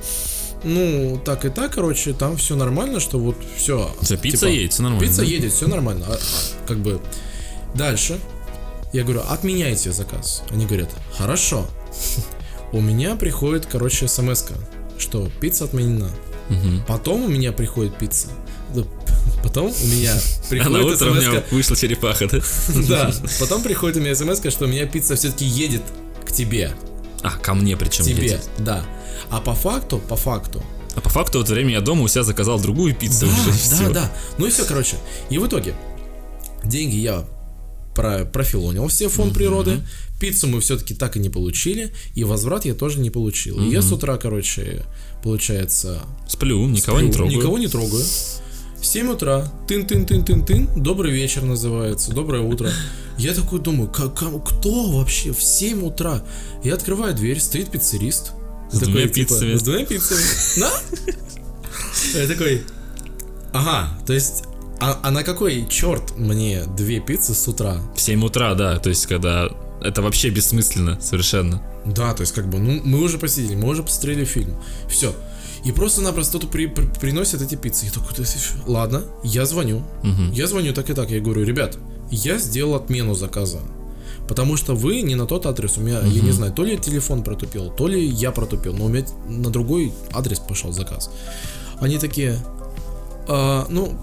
[0.67, 3.95] ну, так и так, короче, там все нормально, что вот все.
[4.01, 5.07] За пицца едет, всё нормально.
[5.07, 5.27] Пицца да?
[5.27, 6.05] едет, все нормально.
[6.09, 7.01] А, а, как бы
[7.73, 8.19] дальше.
[8.93, 10.43] Я говорю, отменяйте заказ.
[10.49, 11.67] Они говорят, хорошо.
[12.71, 14.45] У меня приходит, короче, смс
[14.97, 16.09] что пицца отменена.
[16.87, 18.27] Потом у меня приходит пицца.
[19.43, 20.13] Потом у меня
[20.51, 22.39] А на приходит утро у меня вышла черепаха, да?
[22.87, 25.83] Да, потом приходит у меня смс что у меня пицца все-таки едет
[26.25, 26.71] к тебе.
[27.23, 28.49] А, ко мне причем Тебе, едет.
[28.57, 28.85] да.
[29.29, 30.61] А по факту, по факту,
[30.95, 33.45] А по факту в это время я дома у себя заказал другую пиццу Да, уже.
[33.51, 33.93] да, всё.
[33.93, 34.11] да.
[34.37, 34.97] Ну и все, короче.
[35.29, 35.73] И в итоге
[36.63, 37.25] деньги я
[37.95, 39.81] про профилонил все фонд природы.
[40.19, 41.93] Пиццу мы все-таки так и не получили.
[42.15, 43.59] И возврат я тоже не получил.
[43.63, 44.83] И я с утра, короче,
[45.23, 46.01] получается...
[46.27, 47.37] Сплю, никого не сплю, трогаю.
[47.37, 48.03] Никого не трогаю.
[48.79, 52.69] В 7 утра, тын-тын-тын-тын-тын, добрый вечер называется, доброе утро.
[53.17, 56.23] Я такой думаю, как- кто вообще в 7 утра?
[56.63, 58.33] Я открываю дверь, стоит пиццерист.
[58.71, 59.55] С Такой, двумя типа, пиццами.
[59.55, 60.21] С двумя пиццами.
[60.59, 60.71] На?
[62.19, 62.63] Я такой,
[63.53, 64.43] ага, то есть,
[64.79, 67.81] а, а на какой черт мне две пиццы с утра?
[67.95, 69.49] В 7 утра, да, то есть когда
[69.81, 71.61] это вообще бессмысленно совершенно.
[71.85, 74.55] Да, то есть как бы, ну, мы уже посидели, мы уже посмотрели фильм.
[74.89, 75.13] Все.
[75.65, 77.85] И просто-напросто тут при- при- приносят эти пиццы.
[77.85, 79.83] Я такой, «Да ты чё?» ладно, я звоню.
[80.03, 80.31] Мгм.
[80.31, 81.77] Я звоню так и так, я говорю, ребят,
[82.11, 83.59] я сделал отмену заказа.
[84.27, 85.77] Потому что вы не на тот адрес.
[85.77, 88.89] У меня, я не знаю, то ли телефон протупил, то ли я протупил, но у
[88.89, 91.09] меня на другой адрес пошел заказ.
[91.79, 92.39] Они такие,
[93.27, 93.93] «А, ну,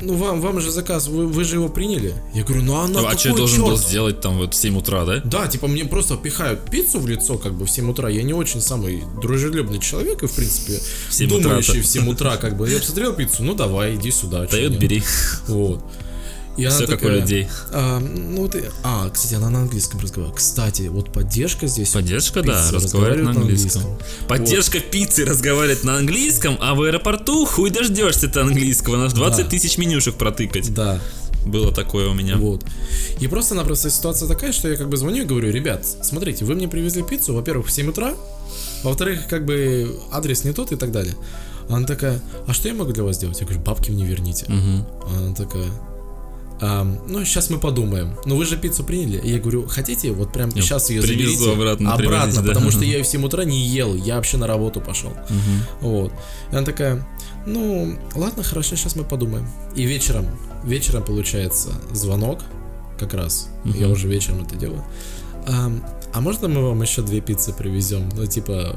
[0.00, 2.14] ну вам, вам же заказ, вы, вы же его приняли?
[2.34, 4.54] Я говорю, ну а на а какой что я должен был чёрт?» сделать там вот
[4.54, 5.20] в 7 утра, да?
[5.24, 8.08] Да, типа мне просто пихают пиццу в лицо, как бы в 7 утра.
[8.08, 11.80] Я не очень самый дружелюбный человек, и в принципе, В 7 думающий утра-то.
[11.80, 12.70] в 7 утра, как бы.
[12.70, 14.46] Я посмотрел пиццу, ну давай, иди сюда.
[14.46, 15.02] Дает, бери.
[15.48, 15.82] Вот.
[16.56, 17.48] И Все как у такая, людей.
[17.72, 18.70] «А, ну ты.
[18.82, 20.38] А, кстати, она на английском разговаривает.
[20.38, 21.90] Кстати, вот поддержка здесь.
[21.90, 23.82] Поддержка, да, разговаривает на разговаривает на английском.
[24.28, 28.96] Поддержка пиццы разговаривает на английском, а в аэропорту хуй дождешься ты английского.
[28.96, 29.50] Надо 20 Да.
[29.50, 30.74] тысяч менюшек протыкать.
[30.74, 30.98] Да,
[31.46, 32.36] Было такое у меня.
[32.36, 32.64] вот.
[33.20, 36.68] И просто-напросто ситуация такая, что я как бы звоню и говорю, ребят, смотрите, вы мне
[36.68, 38.12] привезли пиццу, во-первых, в 7 утра,
[38.82, 41.14] во-вторых, как бы адрес не тот и так далее.
[41.70, 43.38] Она такая, а что я могу для вас сделать?
[43.40, 44.44] Я говорю, бабки мне верните.
[44.48, 44.84] Мгм.
[45.16, 45.70] Она такая,
[46.60, 48.16] «Ам, ну, сейчас мы подумаем.
[48.26, 49.18] Ну, вы же пиццу приняли.
[49.18, 51.50] И я говорю, хотите, вот прям Я сейчас ее заберите.
[51.52, 52.48] обратно, Обратно, да.
[52.48, 53.94] потому что я ее в 7 утра не ел.
[53.94, 55.12] Я вообще на работу пошел.
[55.80, 56.12] Вот.
[56.52, 57.06] И она такая,
[57.46, 59.46] ну, ладно, хорошо, сейчас мы подумаем.
[59.74, 60.26] И вечером,
[60.64, 62.40] вечером получается звонок,
[62.98, 63.48] как раз.
[63.64, 63.92] Я Мгм.
[63.92, 64.84] уже вечером это делаю.
[65.46, 65.82] «Ам,
[66.12, 68.10] а можно мы вам еще две пиццы привезем?
[68.14, 68.76] Ну, типа,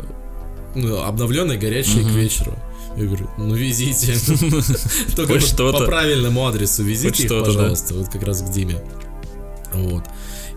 [0.75, 2.15] ну, обновленные, горячие к Мгм.
[2.15, 2.55] вечеру.
[2.97, 4.13] Я говорю, ну везите.
[5.15, 8.81] Только по правильному адресу везите их, пожалуйста, вот как раз к Диме.
[9.73, 10.03] Вот.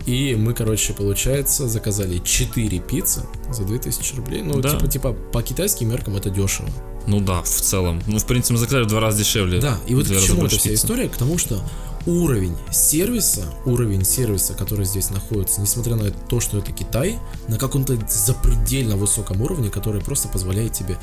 [0.05, 4.41] И мы, короче, получается, заказали 4 пиццы за 2000 рублей.
[4.41, 4.69] Ну, Да.
[4.69, 6.69] типа, типа, по китайским меркам это дешево.
[7.07, 8.01] Ну да, в целом.
[8.07, 9.59] Ну, в принципе, мы заказали в два раза дешевле.
[9.59, 10.73] Да, и вот к чему эта вся пиццы.
[10.85, 11.09] история?
[11.09, 11.61] К тому, что
[12.05, 17.19] уровень сервиса, уровень сервиса, который здесь находится, несмотря на то, что это Китай,
[17.49, 20.97] на каком-то запредельно высоком уровне, который просто позволяет тебе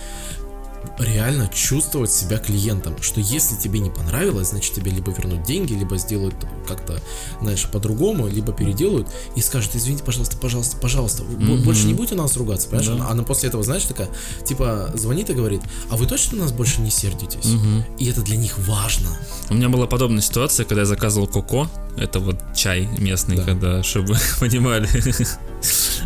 [0.99, 5.97] реально чувствовать себя клиентом, что если тебе не понравилось, значит тебе либо вернут деньги, либо
[5.99, 6.35] сделают
[6.69, 7.01] как-то,
[7.41, 12.19] знаешь, по-другому, либо переделают и скажут, извините, пожалуйста, пожалуйста, пожалуйста, бо- больше не будете у
[12.19, 12.89] нас ругаться, понимаешь?
[12.99, 13.09] Да.
[13.11, 14.09] Она, после этого, знаешь, такая,
[14.45, 15.61] типа, звонит и говорит,
[15.91, 17.51] а вы точно на нас больше не сердитесь?
[17.99, 19.09] И это для них важно.
[19.51, 21.69] У меня была подобная ситуация, когда я заказывал коко.
[21.97, 23.45] Это вот чай местный, Да.
[23.45, 24.89] когда, чтобы понимали.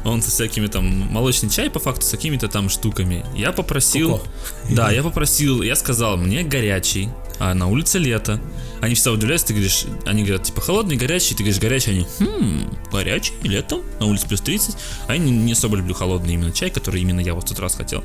[0.05, 3.25] Он со всякими там молочный чай, по факту, с какими-то там штуками.
[3.35, 4.19] Я попросил.
[4.19, 4.29] Коко.
[4.71, 8.41] Да, я попросил, я сказал, мне горячий, а на улице лето.
[8.81, 12.71] Они всегда удивляются, ты говоришь, они говорят, типа, холодный, горячий, ты говоришь, горячий, они, хм,
[12.93, 14.77] горячий, летом, на улице плюс 30.
[15.09, 17.59] А я не, не особо люблю холодный именно чай, который именно я вот в тот
[17.59, 18.05] раз хотел.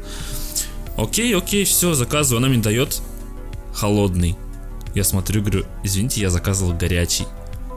[0.97, 3.01] Окей, окей, все, заказываю, она мне дает
[3.73, 4.35] холодный.
[4.93, 7.25] Я смотрю, говорю, извините, я заказывал горячий.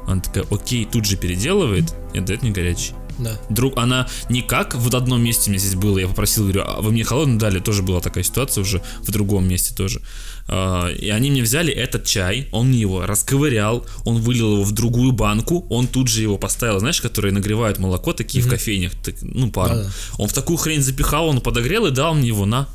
[0.07, 2.93] Она такая, окей, тут же переделывает и дает мне горячий.
[3.19, 3.39] Да.
[3.49, 6.81] Друг, она не как в одном месте у меня здесь было, я попросил, говорю, а
[6.83, 10.01] вы мне холодный дали, тоже была такая ситуация уже в другом месте тоже.
[10.49, 14.73] А, И они мне взяли этот чай, он мне его расковырял, он вылил его в
[14.73, 19.15] другую банку, он тут же его поставил, знаешь, которые нагревают молоко, такие в кофейнях, так,
[19.23, 19.79] ну паром.
[19.79, 19.91] Да-да.
[20.19, 22.69] Он в такую хрень запихал, он подогрел и дал мне его на.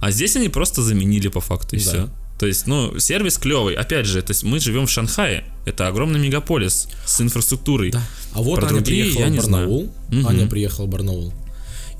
[0.00, 1.84] А здесь они просто заменили по факту и Да.
[1.84, 2.08] все.
[2.38, 3.74] То есть, ну, сервис клевый.
[3.74, 5.44] Опять же, то есть мы живем в Шанхае.
[5.66, 7.90] Это огромный мегаполис с инфраструктурой.
[7.90, 8.02] Да.
[8.32, 9.66] А вот Про Аня другие приехала я не знаю.
[9.68, 9.94] Барнаул.
[10.10, 10.26] Мгм.
[10.26, 11.32] Аня приехала в Барнаул.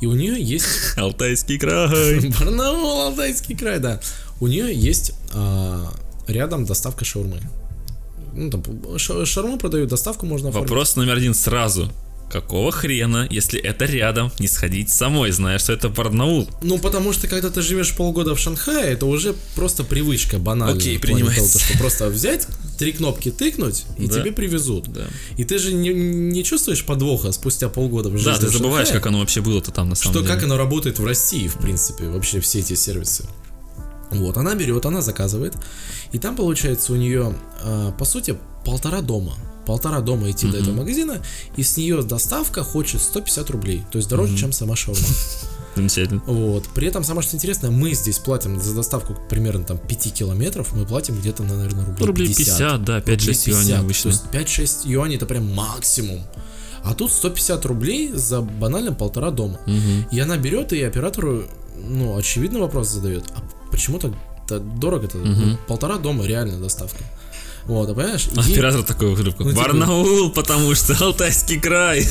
[0.01, 0.67] И у нее есть
[0.97, 2.29] Алтайский край.
[2.41, 4.01] Барнаул, Алтайский край, да.
[4.41, 5.95] У нее есть а,
[6.27, 7.41] рядом доставка шаурмы.
[8.35, 8.63] Ну, там
[8.99, 10.69] ша- шаурму продают, доставку можно оформить.
[10.69, 11.91] Вопрос номер один сразу.
[12.35, 16.49] Какого хрена, если это рядом, не сходить самой, зная, что это Барнаул?
[16.63, 20.75] Ну, потому что когда ты живешь полгода в Шанхае, это уже просто привычка банальная.
[20.77, 21.61] Окей, плане того, принимается.
[21.61, 24.15] что просто взять, три кнопки тыкнуть, и Да.
[24.21, 24.89] тебе привезут.
[24.93, 25.07] Да.
[25.37, 29.01] И ты же не, не чувствуешь подвоха спустя полгода в жизни Да, ты забываешь, Шанхае,
[29.01, 30.35] как оно вообще было-то там на самом что деле.
[30.35, 33.29] как оно работает в России, в принципе, вообще все эти сервисы.
[34.11, 35.55] Вот, она берет, она заказывает,
[36.11, 37.33] и там получается у нее,
[37.63, 39.37] а, по сути, полтора дома.
[39.67, 41.21] Полтора дома идти до этого магазина,
[41.57, 45.05] и с нее доставка хочет 150 рублей, то есть дороже, чем сама шаурма.
[45.75, 46.23] Замечательно.
[46.27, 46.69] Вот.
[46.75, 50.87] При этом самое что интересное, мы здесь платим за доставку примерно там 5 километров, мы
[50.87, 52.59] платим где-то, наверное, рублей, рублей 50.
[52.59, 53.81] 50, да, 5-6 Рублей юаней 50.
[53.81, 54.13] обычно.
[54.13, 56.21] То есть 5-6 юаней это прям максимум.
[56.85, 59.59] А тут 150 рублей за банально полтора дома.
[59.67, 60.07] Мгм.
[60.13, 61.45] И она берет и оператору,
[61.77, 63.25] ну, очевидный вопрос задает.
[63.35, 64.13] А почему так,
[64.47, 65.17] так дорого-то?
[65.19, 67.03] Ну, полтора дома реально доставка.
[67.67, 68.29] Вот, а понимаешь?
[68.37, 69.45] А Оператор такой в трубку.
[69.45, 72.07] Ну, типа- Барнаул, потому что Алтайский край.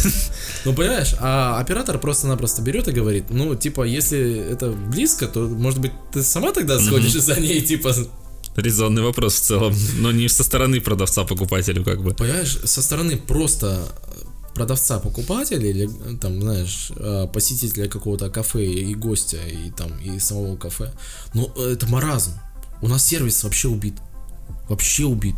[0.65, 5.79] Ну, понимаешь, а оператор просто-напросто берет и говорит, ну, типа, если это близко, то, может
[5.79, 7.93] быть, ты сама тогда сходишь за ней, типа,
[8.55, 12.13] Резонный вопрос в целом, но не со стороны продавца покупателю как бы.
[12.13, 13.79] Понимаешь, со стороны просто
[14.53, 15.89] продавца покупателя или
[16.21, 20.93] там, знаешь, э, посетителя какого-то кафе и гостя и там и самого кафе.
[21.33, 22.31] Ну, это маразм.
[22.81, 23.95] У нас сервис вообще убит.
[24.69, 25.35] Вообще убит.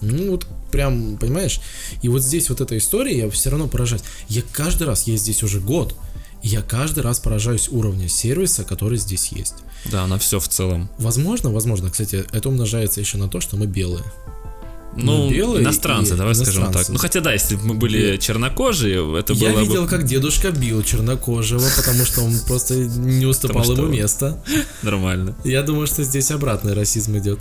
[0.00, 1.60] Ну вот прям, понимаешь?
[2.02, 4.02] И вот здесь вот эта история, я все равно поражаюсь.
[4.28, 5.94] Я каждый раз, я здесь уже год,
[6.42, 9.54] и я каждый раз поражаюсь уровню сервиса, который здесь есть.
[9.90, 10.88] Да, на все в целом.
[10.98, 14.04] Возможно, возможно, кстати, это умножается еще на то, что мы белые.
[14.94, 16.86] Ну, белые иностранцы, и давай скажем иностранцы.
[16.88, 16.92] так.
[16.92, 20.04] Ну, хотя да, если бы мы были И- чернокожие, это Я было видел, бы как
[20.04, 24.42] дедушка бил чернокожего, потому что он просто не уступал ему место.
[24.82, 25.34] нормально.
[25.44, 27.40] Я думаю, что здесь обратный расизм идет.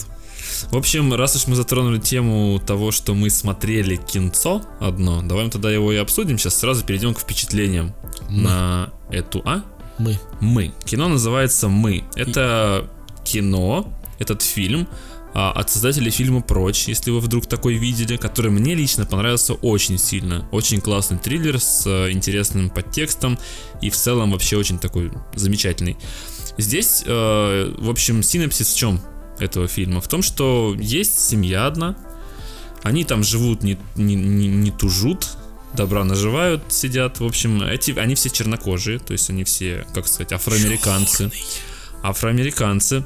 [0.70, 5.52] В общем, раз уж мы затронули тему того, что мы смотрели кинцо одно, давай мы
[5.52, 6.38] тогда его и обсудим.
[6.38, 7.94] Сейчас сразу перейдем к впечатлениям
[8.30, 9.42] на эту...
[9.46, 9.64] А?
[9.98, 10.20] Мы.
[10.40, 10.72] Мы.
[10.86, 12.04] Кино называется «Мы».
[12.16, 12.90] Это
[13.24, 14.88] кино, этот фильм
[15.34, 19.98] а, от создателей фильма «Прочь», если вы вдруг такой видели, который мне лично понравился очень
[19.98, 20.48] сильно.
[20.52, 23.40] Очень классный триллер с э, интересным подтекстом
[23.82, 25.98] и в целом вообще очень такой замечательный.
[26.58, 29.00] Здесь, э, в общем, синопсис в чем
[29.42, 30.02] этого фильма?
[30.02, 31.96] В том, что есть семья одна,
[32.84, 35.28] они там живут, не, не, не, не тужут,
[35.74, 37.20] добра наживают, сидят.
[37.20, 41.32] В общем, эти, они все чернокожие, то есть они все, как сказать, афроамериканцы.
[42.04, 43.04] Афроамериканцы.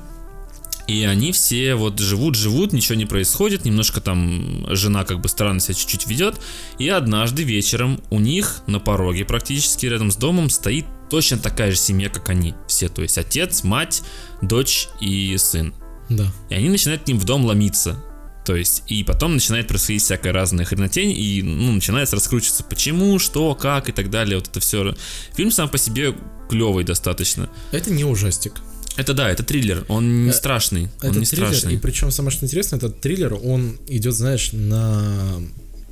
[0.88, 5.74] И они все вот живут-живут, ничего не происходит, немножко там жена как бы странно себя
[5.74, 6.36] чуть-чуть ведет.
[6.78, 11.78] И однажды вечером у них на пороге практически рядом с домом стоит точно такая же
[11.78, 12.54] семья, как они.
[12.68, 14.04] Все, то есть отец, мать,
[14.44, 15.74] дочь и сын.
[16.10, 16.32] Да.
[16.50, 17.98] И они начинают к ним в дом ломиться.
[18.46, 23.56] То есть, и потом начинает происходить всякая разная хренотень, и ну, начинается раскручиваться почему, что,
[23.56, 24.38] как и так далее.
[24.38, 24.96] Вот это все.
[25.34, 26.16] Фильм сам по себе
[26.48, 27.50] клевый достаточно.
[27.72, 28.54] Это не ужастик.
[28.98, 29.84] Это да, это триллер.
[29.88, 30.90] Он не Э, страшный.
[31.00, 31.74] Это он не триллер, страшный.
[31.74, 35.42] и причем самое что интересно, этот триллер, он идет, знаешь, на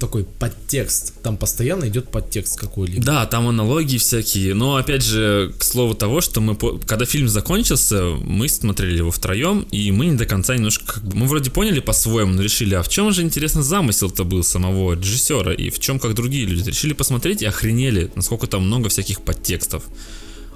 [0.03, 1.13] такой подтекст.
[1.23, 3.05] Там постоянно идет подтекст какой-либо.
[3.05, 8.03] Да, там аналогии всякие, но опять же, к слову того, что мы, когда фильм закончился,
[8.21, 11.79] мы смотрели его втроем, и мы не до конца немножко, как бы, мы вроде поняли
[11.79, 15.99] по-своему, но решили, а в чем же, интересно, замысел-то был самого режиссера, и в чем,
[15.99, 19.83] как другие люди, решили посмотреть и охренели, насколько там много всяких подтекстов.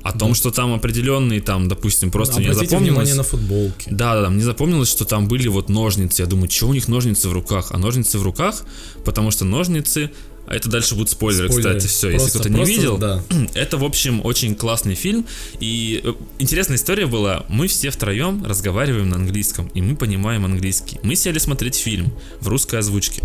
[0.07, 2.89] О том, что там определенные, там, допустим, просто Обратите запомнилось...
[2.89, 3.89] внимание на футболки.
[3.89, 6.21] Да, да, да, мне запомнилось, что там были вот ножницы.
[6.21, 7.67] Я думаю, что у них ножницы в руках?
[7.71, 8.63] А ножницы в руках,
[9.03, 10.11] потому что ножницы.
[10.49, 11.75] А это дальше будут спойлеры, Спойлеры.
[11.75, 12.07] кстати, все.
[12.09, 13.21] Если Просто- кто-то не видел, да.
[13.53, 15.25] это, в общем, очень классный фильм.
[15.59, 20.99] И э, интересная история была: мы все втроем разговариваем на английском, и мы понимаем английский.
[21.03, 23.23] Мы сели смотреть фильм в русской озвучке.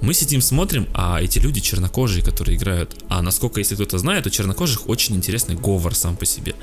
[0.00, 2.94] Мы сидим, смотрим, а эти люди чернокожие, которые играют.
[3.08, 6.54] А насколько, если кто-то знает, у чернокожих очень интересный говор сам по себе.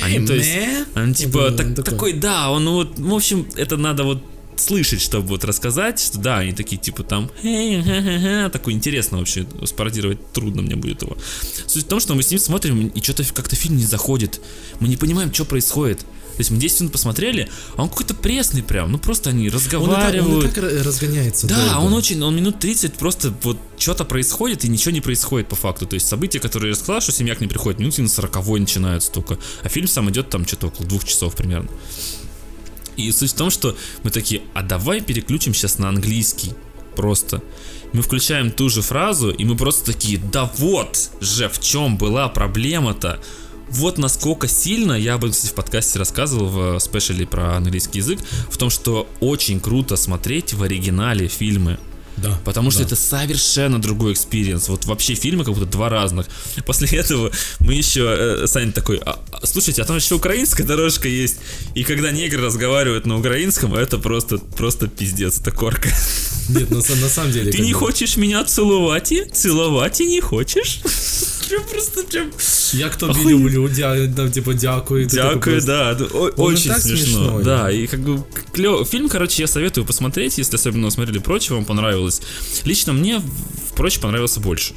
[0.00, 0.86] Они, Hey, то есть, man.
[1.02, 1.84] он типа Вот, так- такой.
[1.84, 4.22] такой, да, он вот, в общем, это надо вот
[4.56, 7.28] слышать, чтобы вот рассказать, что да, они такие типа там,
[8.52, 11.16] такой интересно вообще, спародировать трудно мне будет его.
[11.66, 14.40] Суть в том, что мы с ним смотрим, и что-то как-то фильм не заходит,
[14.78, 16.06] мы не понимаем, что происходит.
[16.36, 19.46] То есть мы 10 минут посмотрели, а он какой-то пресный прям, ну просто они Он
[19.46, 20.44] и так, разговаривают.
[20.44, 21.46] он и так ра- разгоняется.
[21.46, 21.86] Да, долго.
[21.86, 25.86] он очень, он минут 30 просто вот что-то происходит и ничего не происходит по факту.
[25.86, 29.12] То есть события, которые я рассказал, что семья к ним приходит, минут на 40 начинаются
[29.12, 29.38] только.
[29.62, 31.68] А фильм сам идет там что-то около двух часов примерно.
[32.96, 36.52] И суть в том, что мы такие, а давай переключим сейчас на английский.
[36.96, 37.42] Просто.
[37.92, 42.28] Мы включаем ту же фразу, и мы просто такие, да вот же в чем была
[42.28, 43.20] проблема-то.
[43.70, 47.98] Вот насколько сильно, я об этом, кстати, в подкасте рассказывал в special е про английский
[47.98, 51.78] язык, в том, что очень круто смотреть в оригинале фильмы.
[52.16, 52.38] Да.
[52.44, 52.86] Потому что да.
[52.86, 54.68] это совершенно другой experience.
[54.68, 56.26] Вот вообще фильмы как будто два разных.
[56.66, 61.08] После этого мы еще, э, Саня такой, «А, а, слушайте, а там еще украинская дорожка
[61.08, 61.38] есть.
[61.74, 65.88] И когда негры разговаривают на украинском, это просто, просто пиздец, это корка.
[66.48, 67.50] Нет, на, на самом деле.
[67.50, 70.80] Ты не бы, хочешь меня целовать и целовать и не хочешь?
[71.54, 72.32] Прям просто прям...
[72.72, 73.28] Я кто Охуенно.
[73.28, 75.08] люблю, дя, да, типа дякую.
[75.08, 75.66] ты такой Дякую, просто-
[76.00, 77.06] да, о- очень так смешно.
[77.06, 77.44] смешной.
[77.44, 78.84] Да, и как бы клево.
[78.84, 82.20] Фильм, короче, я советую посмотреть, если особенно вы смотрели прочее, вам понравилось.
[82.64, 84.74] Лично мне в- прочее понравился больше,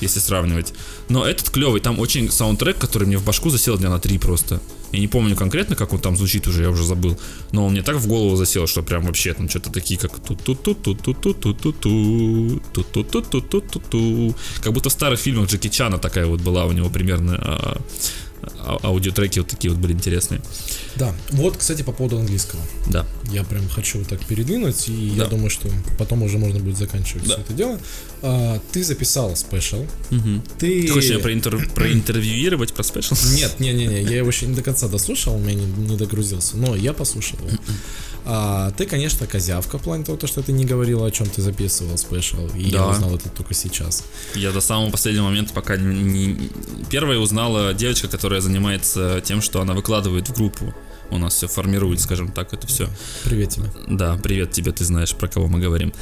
[0.00, 0.72] если сравнивать.
[1.08, 4.60] Но этот клевый, там очень саундтрек, который мне в башку засел дня на три просто.
[4.92, 7.18] Я не помню конкретно, как он там звучит уже, я уже забыл.
[7.52, 10.34] Но он мне так в голову засел, что прям вообще там что-то такие, как ту
[10.34, 14.72] ту ту ту ту ту ту ту ту ту ту ту ту ту ту Как
[14.72, 17.78] будто в старых фильмах Джеки Чана такая вот была у него примерно
[18.42, 20.40] а, аудиотреки вот такие вот были интересные.
[20.96, 21.14] Да.
[21.30, 22.60] Вот, кстати, по поводу английского.
[22.90, 23.06] Да.
[23.32, 25.24] Я прям хочу вот так передвинуть, и Да.
[25.24, 25.68] я думаю, что
[25.98, 27.34] потом уже можно будет заканчивать Да.
[27.34, 27.80] все это дело.
[28.22, 29.84] А, ты записал спешл.
[30.10, 30.42] Мгм.
[30.58, 30.82] Ты...
[30.82, 33.14] Ты хочешь меня проинтер- проинтервьюировать про special?
[33.34, 35.96] Нет, не, не, не, я его еще не до конца дослушал, у меня не, не
[35.96, 37.50] догрузился, но я послушал его.
[38.28, 41.40] А, ты, конечно, козявка в плане того, то, что ты не говорил, о чем ты
[41.42, 42.88] записывал special, и я Да.
[42.88, 44.02] узнал это только сейчас.
[44.34, 46.02] Я до самого последнего момента пока не...
[46.34, 46.50] не-
[46.90, 50.74] Первая узнала девочка, которая занимается тем, что она выкладывает в группу.
[51.10, 52.88] У нас все формирует, скажем так, это все.
[53.22, 53.66] Привет тебе.
[53.88, 55.92] Да, привет тебе, ты знаешь, про кого мы говорим.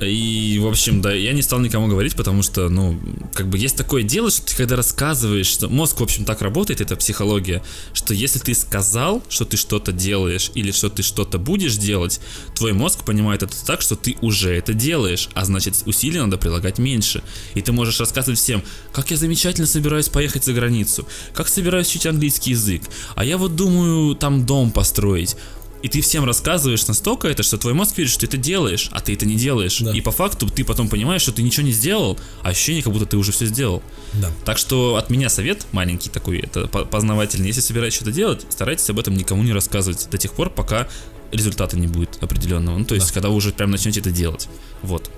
[0.00, 2.98] И, в общем, да, я не стал никому говорить, потому что, ну,
[3.34, 6.80] как бы есть такое дело, что ты когда рассказываешь, что мозг, в общем, так работает,
[6.80, 11.76] это психология, что если ты сказал, что ты что-то делаешь или что ты что-то будешь
[11.76, 12.20] делать,
[12.54, 16.78] твой мозг понимает это так, что ты уже это делаешь, а значит, усилий надо прилагать
[16.78, 17.22] меньше.
[17.54, 22.06] И ты можешь рассказывать всем, как я замечательно собираюсь поехать за границу, как собираюсь учить
[22.06, 22.82] английский язык,
[23.16, 25.36] а я вот думаю там дом построить.
[25.82, 29.00] И ты всем рассказываешь настолько это, что твой мозг верит, что ты это делаешь, а
[29.00, 29.78] ты это не делаешь.
[29.80, 29.92] Да.
[29.92, 33.06] И по факту ты потом понимаешь, что ты ничего не сделал, а ощущение, как будто
[33.06, 33.82] ты уже все сделал.
[34.14, 34.30] Да.
[34.44, 37.46] Так что от меня совет маленький такой, это по- познавательный.
[37.46, 40.88] Если собираетесь что-то делать, старайтесь об этом никому не рассказывать до тех пор, пока
[41.30, 42.76] результата не будет определенного.
[42.78, 43.12] Ну, то есть, Да.
[43.14, 44.48] когда вы уже прям начнете это делать.
[44.82, 45.10] Вот.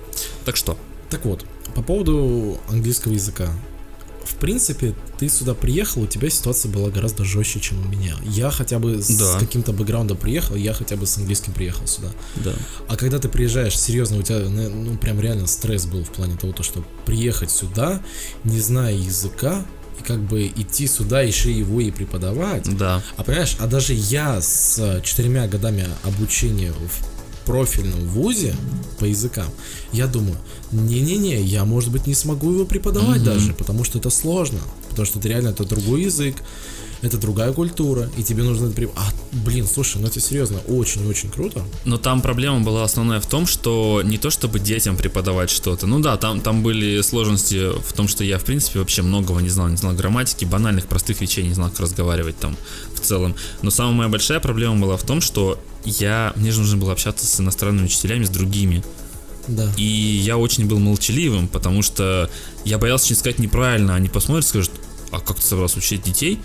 [0.45, 0.77] Так что,
[1.09, 1.45] Так вот,
[1.75, 3.53] по поводу английского языка.
[4.31, 8.17] В принципе, ты сюда приехал, у тебя ситуация была гораздо жестче, чем у меня.
[8.25, 9.39] Я хотя бы с Да.
[9.39, 12.09] каким-то бэкграундом приехал, я хотя бы с английским приехал сюда.
[12.37, 12.53] да.
[12.89, 16.37] А когда ты приезжаешь, серьезно, у тебя, ну, ну, прям реально стресс был в плане
[16.37, 18.01] того, то, что приехать сюда,
[18.45, 19.67] не зная языка,
[19.99, 22.65] и как бы идти сюда, еще его и преподавать.
[22.79, 23.03] Да.
[23.17, 27.20] А понимаешь, а даже я с э, четырьмя годами обучения в
[27.51, 28.55] профильном вузе
[28.99, 29.47] по языкам,
[29.93, 30.37] я думаю,
[30.71, 33.25] не-не-не, я, может быть, не смогу его преподавать Мгм.
[33.25, 34.61] даже, потому что это сложно.
[34.91, 36.37] потому что это реально это другой язык,
[37.03, 38.73] это другая культура, и тебе нужно...
[38.97, 41.65] А, блин, слушай, ну это серьезно, очень-очень круто.
[41.85, 45.87] Но там проблема была основная в том, что не то чтобы детям преподавать что-то.
[45.87, 49.49] Ну да, там, там были сложности в том, что я, в принципе, вообще многого не
[49.49, 49.69] знал.
[49.69, 52.57] Не знал грамматики, банальных, простых вещей, не знал, как разговаривать там
[52.95, 53.35] в целом.
[53.63, 57.27] Но самая моя большая проблема была в том, что я, мне же нужно было общаться
[57.27, 58.83] с иностранными учителями, с другими.
[59.49, 59.73] Да.
[59.77, 62.31] И я очень был молчаливым, потому что
[62.65, 63.95] я боялся что сказать неправильно.
[63.95, 64.73] Они посмотрят и скажут,
[65.11, 66.39] а как ты собрался учить детей?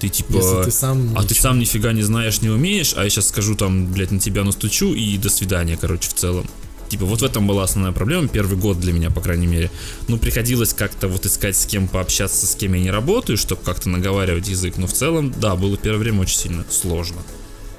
[0.00, 0.32] Ты типа...
[0.32, 1.12] Если ты сам...
[1.16, 4.10] А ты ничего- сам нифига не знаешь, не умеешь, а я сейчас скажу там, блядь,
[4.10, 6.46] на тебя настучу и до свидания, короче, в целом.
[6.88, 9.70] Типа, вот в этом была основная проблема, первый год для меня, по крайней мере.
[10.08, 13.88] Ну, приходилось как-то вот искать с кем пообщаться, с кем я не работаю, чтобы как-то
[13.88, 14.76] наговаривать язык.
[14.76, 17.18] Но в целом, да, было первое время очень сильно сложно.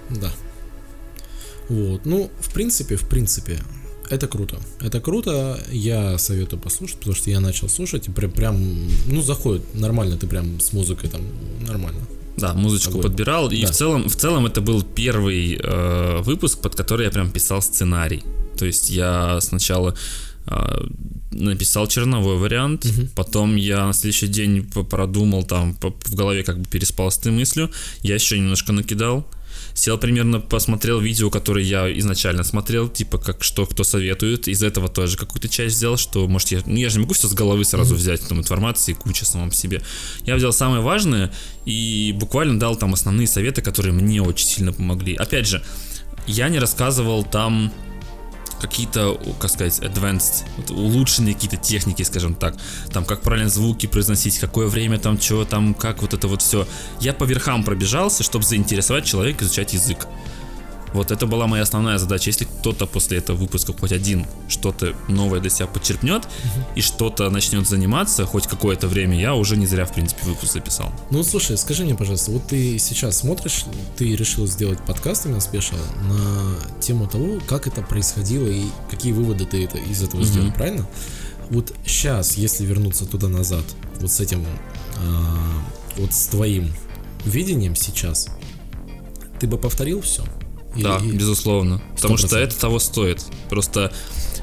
[0.09, 0.31] Да.
[1.71, 2.05] Вот.
[2.05, 3.59] Ну, в принципе, в принципе,
[4.09, 4.57] это круто.
[4.81, 8.57] Это круто, я советую послушать, потому что я начал слушать, и прям, прям
[9.07, 11.21] ну, заходит нормально, ты прям с музыкой там
[11.67, 12.01] нормально.
[12.37, 13.03] Да, музычку Огонь.
[13.03, 13.51] подбирал.
[13.51, 13.67] И Да.
[13.67, 18.23] в целом, в целом это был первый э, выпуск, под который я прям писал сценарий.
[18.57, 19.95] То есть я сначала
[20.47, 20.87] э,
[21.31, 27.11] написал черновой вариант, потом я на следующий день продумал там в голове как бы переспал
[27.11, 27.69] с этой мыслью,
[28.03, 29.25] я еще немножко накидал.
[29.73, 34.47] Сел примерно, посмотрел видео, которые я изначально смотрел, типа как что кто советует.
[34.47, 37.27] Из этого тоже какую-то часть взял, что может я, ну я же не могу все
[37.27, 39.81] с головы сразу взять, там информации куча самом себе.
[40.25, 41.31] Я взял самое важное
[41.65, 45.15] и буквально дал там основные советы, которые мне очень сильно помогли.
[45.15, 45.63] Опять же,
[46.27, 47.71] я не рассказывал там
[48.59, 52.55] какие-то, как сказать, advanced, вот улучшенные какие-то техники, скажем так,
[52.91, 56.67] там, как правильно звуки произносить, какое время там, что там, как вот это вот все.
[56.99, 60.07] Я по верхам пробежался, чтобы заинтересовать человека изучать язык.
[60.93, 62.29] Вот это была моя основная задача.
[62.29, 66.27] Если кто-то после этого выпуска хоть один что-то новое для себя подчерпнет
[66.75, 70.91] и что-то начнет заниматься хоть какое-то время, я уже не зря, в принципе, выпуск записал.
[71.09, 73.65] Ну, слушай, скажи мне, пожалуйста, вот ты сейчас смотришь,
[73.97, 79.45] ты решил сделать подкаст именно спешл на тему того, как это происходило и какие выводы
[79.45, 80.87] ты это, из этого сделал, правильно?
[81.49, 83.63] Вот сейчас, если вернуться туда-назад,
[83.99, 84.45] вот с этим,
[84.99, 85.61] а,
[85.97, 86.73] вот с твоим
[87.25, 88.29] видением сейчас,
[89.39, 90.23] ты бы повторил все?
[90.75, 91.81] Да, безусловно.
[91.95, 92.39] Потому что 100%.
[92.39, 93.23] это того стоит.
[93.49, 93.91] Просто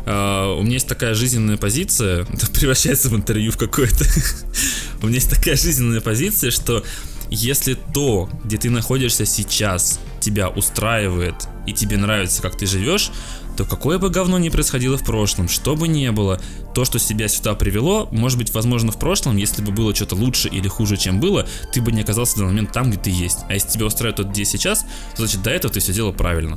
[0.06, 4.04] а, у меня есть такая жизненная позиция, это превращается в интервью в какое-то.
[5.02, 6.84] у меня есть такая жизненная позиция, что
[7.30, 11.34] если то, где ты находишься сейчас, тебя устраивает
[11.66, 13.10] и тебе нравится, как ты живешь,
[13.58, 16.40] то какое бы говно ни происходило в прошлом, что бы ни было,
[16.74, 20.48] то, что себя сюда привело, может быть, возможно, в прошлом, если бы было что-то лучше
[20.48, 23.38] или хуже, чем было, ты бы не оказался данный момент там, где ты есть.
[23.48, 24.82] А если тебя устраивает тот, где сейчас,
[25.16, 26.56] то значит до этого ты все делал правильно.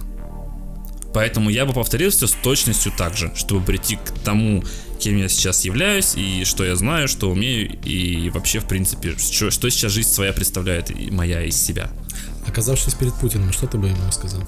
[1.11, 4.63] Поэтому я бы повторил все с точностью так же, чтобы прийти к тому,
[4.99, 9.49] кем я сейчас являюсь, и что я знаю, что умею, и вообще, в принципе, что,
[9.49, 11.89] что сейчас жизнь своя представляет, и моя из себя.
[12.45, 14.43] Оказавшись перед Путиным, что ты бы ему сказал?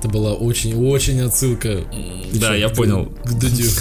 [0.00, 1.84] Это была очень-очень отсылка.
[2.32, 3.12] Да, я понял.
[3.22, 3.68] К Дудю.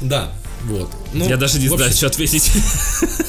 [0.00, 0.32] Да,
[0.64, 0.90] вот.
[1.12, 2.50] Ну, я даже не знаю, что ответить.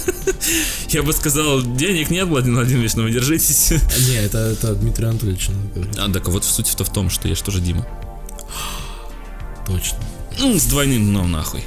[0.89, 3.71] Я бы сказал, денег нет, Владимир Владимирович, но вы держитесь.
[4.09, 5.49] Не, это, это Дмитрий Анатольевич.
[5.97, 7.85] А, так вот суть-то в том, что я же тоже Дима.
[9.67, 9.97] Точно.
[10.39, 11.63] Ну, с двойным дном нахуй.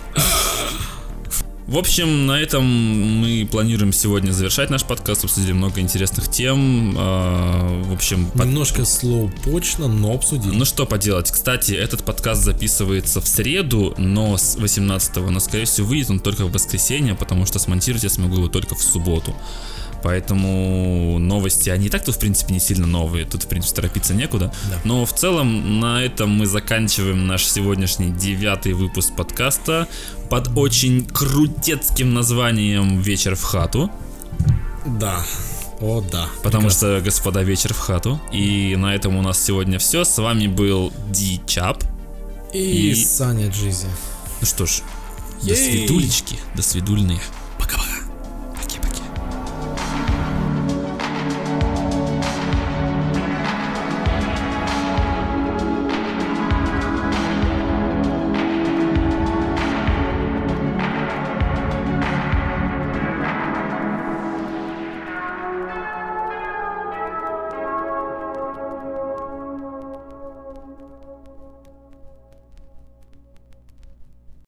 [1.66, 6.94] В общем, на этом мы планируем сегодня завершать наш подкаст, обсудили много интересных тем.
[6.96, 10.54] а, В общем, под- Немножко слоу-почно, но обсудили.
[10.54, 11.28] ну что поделать.
[11.28, 16.44] Кстати, этот подкаст записывается в среду, но с 18 но скорее всего выйдет он только
[16.46, 19.34] в воскресенье, потому что смонтировать я смогу его только в субботу.
[20.06, 23.24] Поэтому новости, они и так-то, в принципе, не сильно новые.
[23.24, 24.52] Тут, в принципе, торопиться некуда.
[24.70, 24.78] Да.
[24.84, 29.88] Но в целом на этом мы заканчиваем наш сегодняшний девятый выпуск подкаста
[30.30, 33.90] под очень крутецким названием «Вечер в хату».
[34.86, 35.26] Да.
[35.80, 36.28] О, да.
[36.44, 36.98] Потому Прекрасно.
[36.98, 38.20] что, господа, вечер в хату.
[38.32, 40.04] И на этом у нас сегодня все.
[40.04, 41.82] С вами был Ди Чап.
[42.54, 43.88] И, и- Саня Джизи.
[44.40, 44.82] Ну что ж,
[45.42, 45.56] до Ей!
[45.56, 47.18] свидулечки, до свидульные.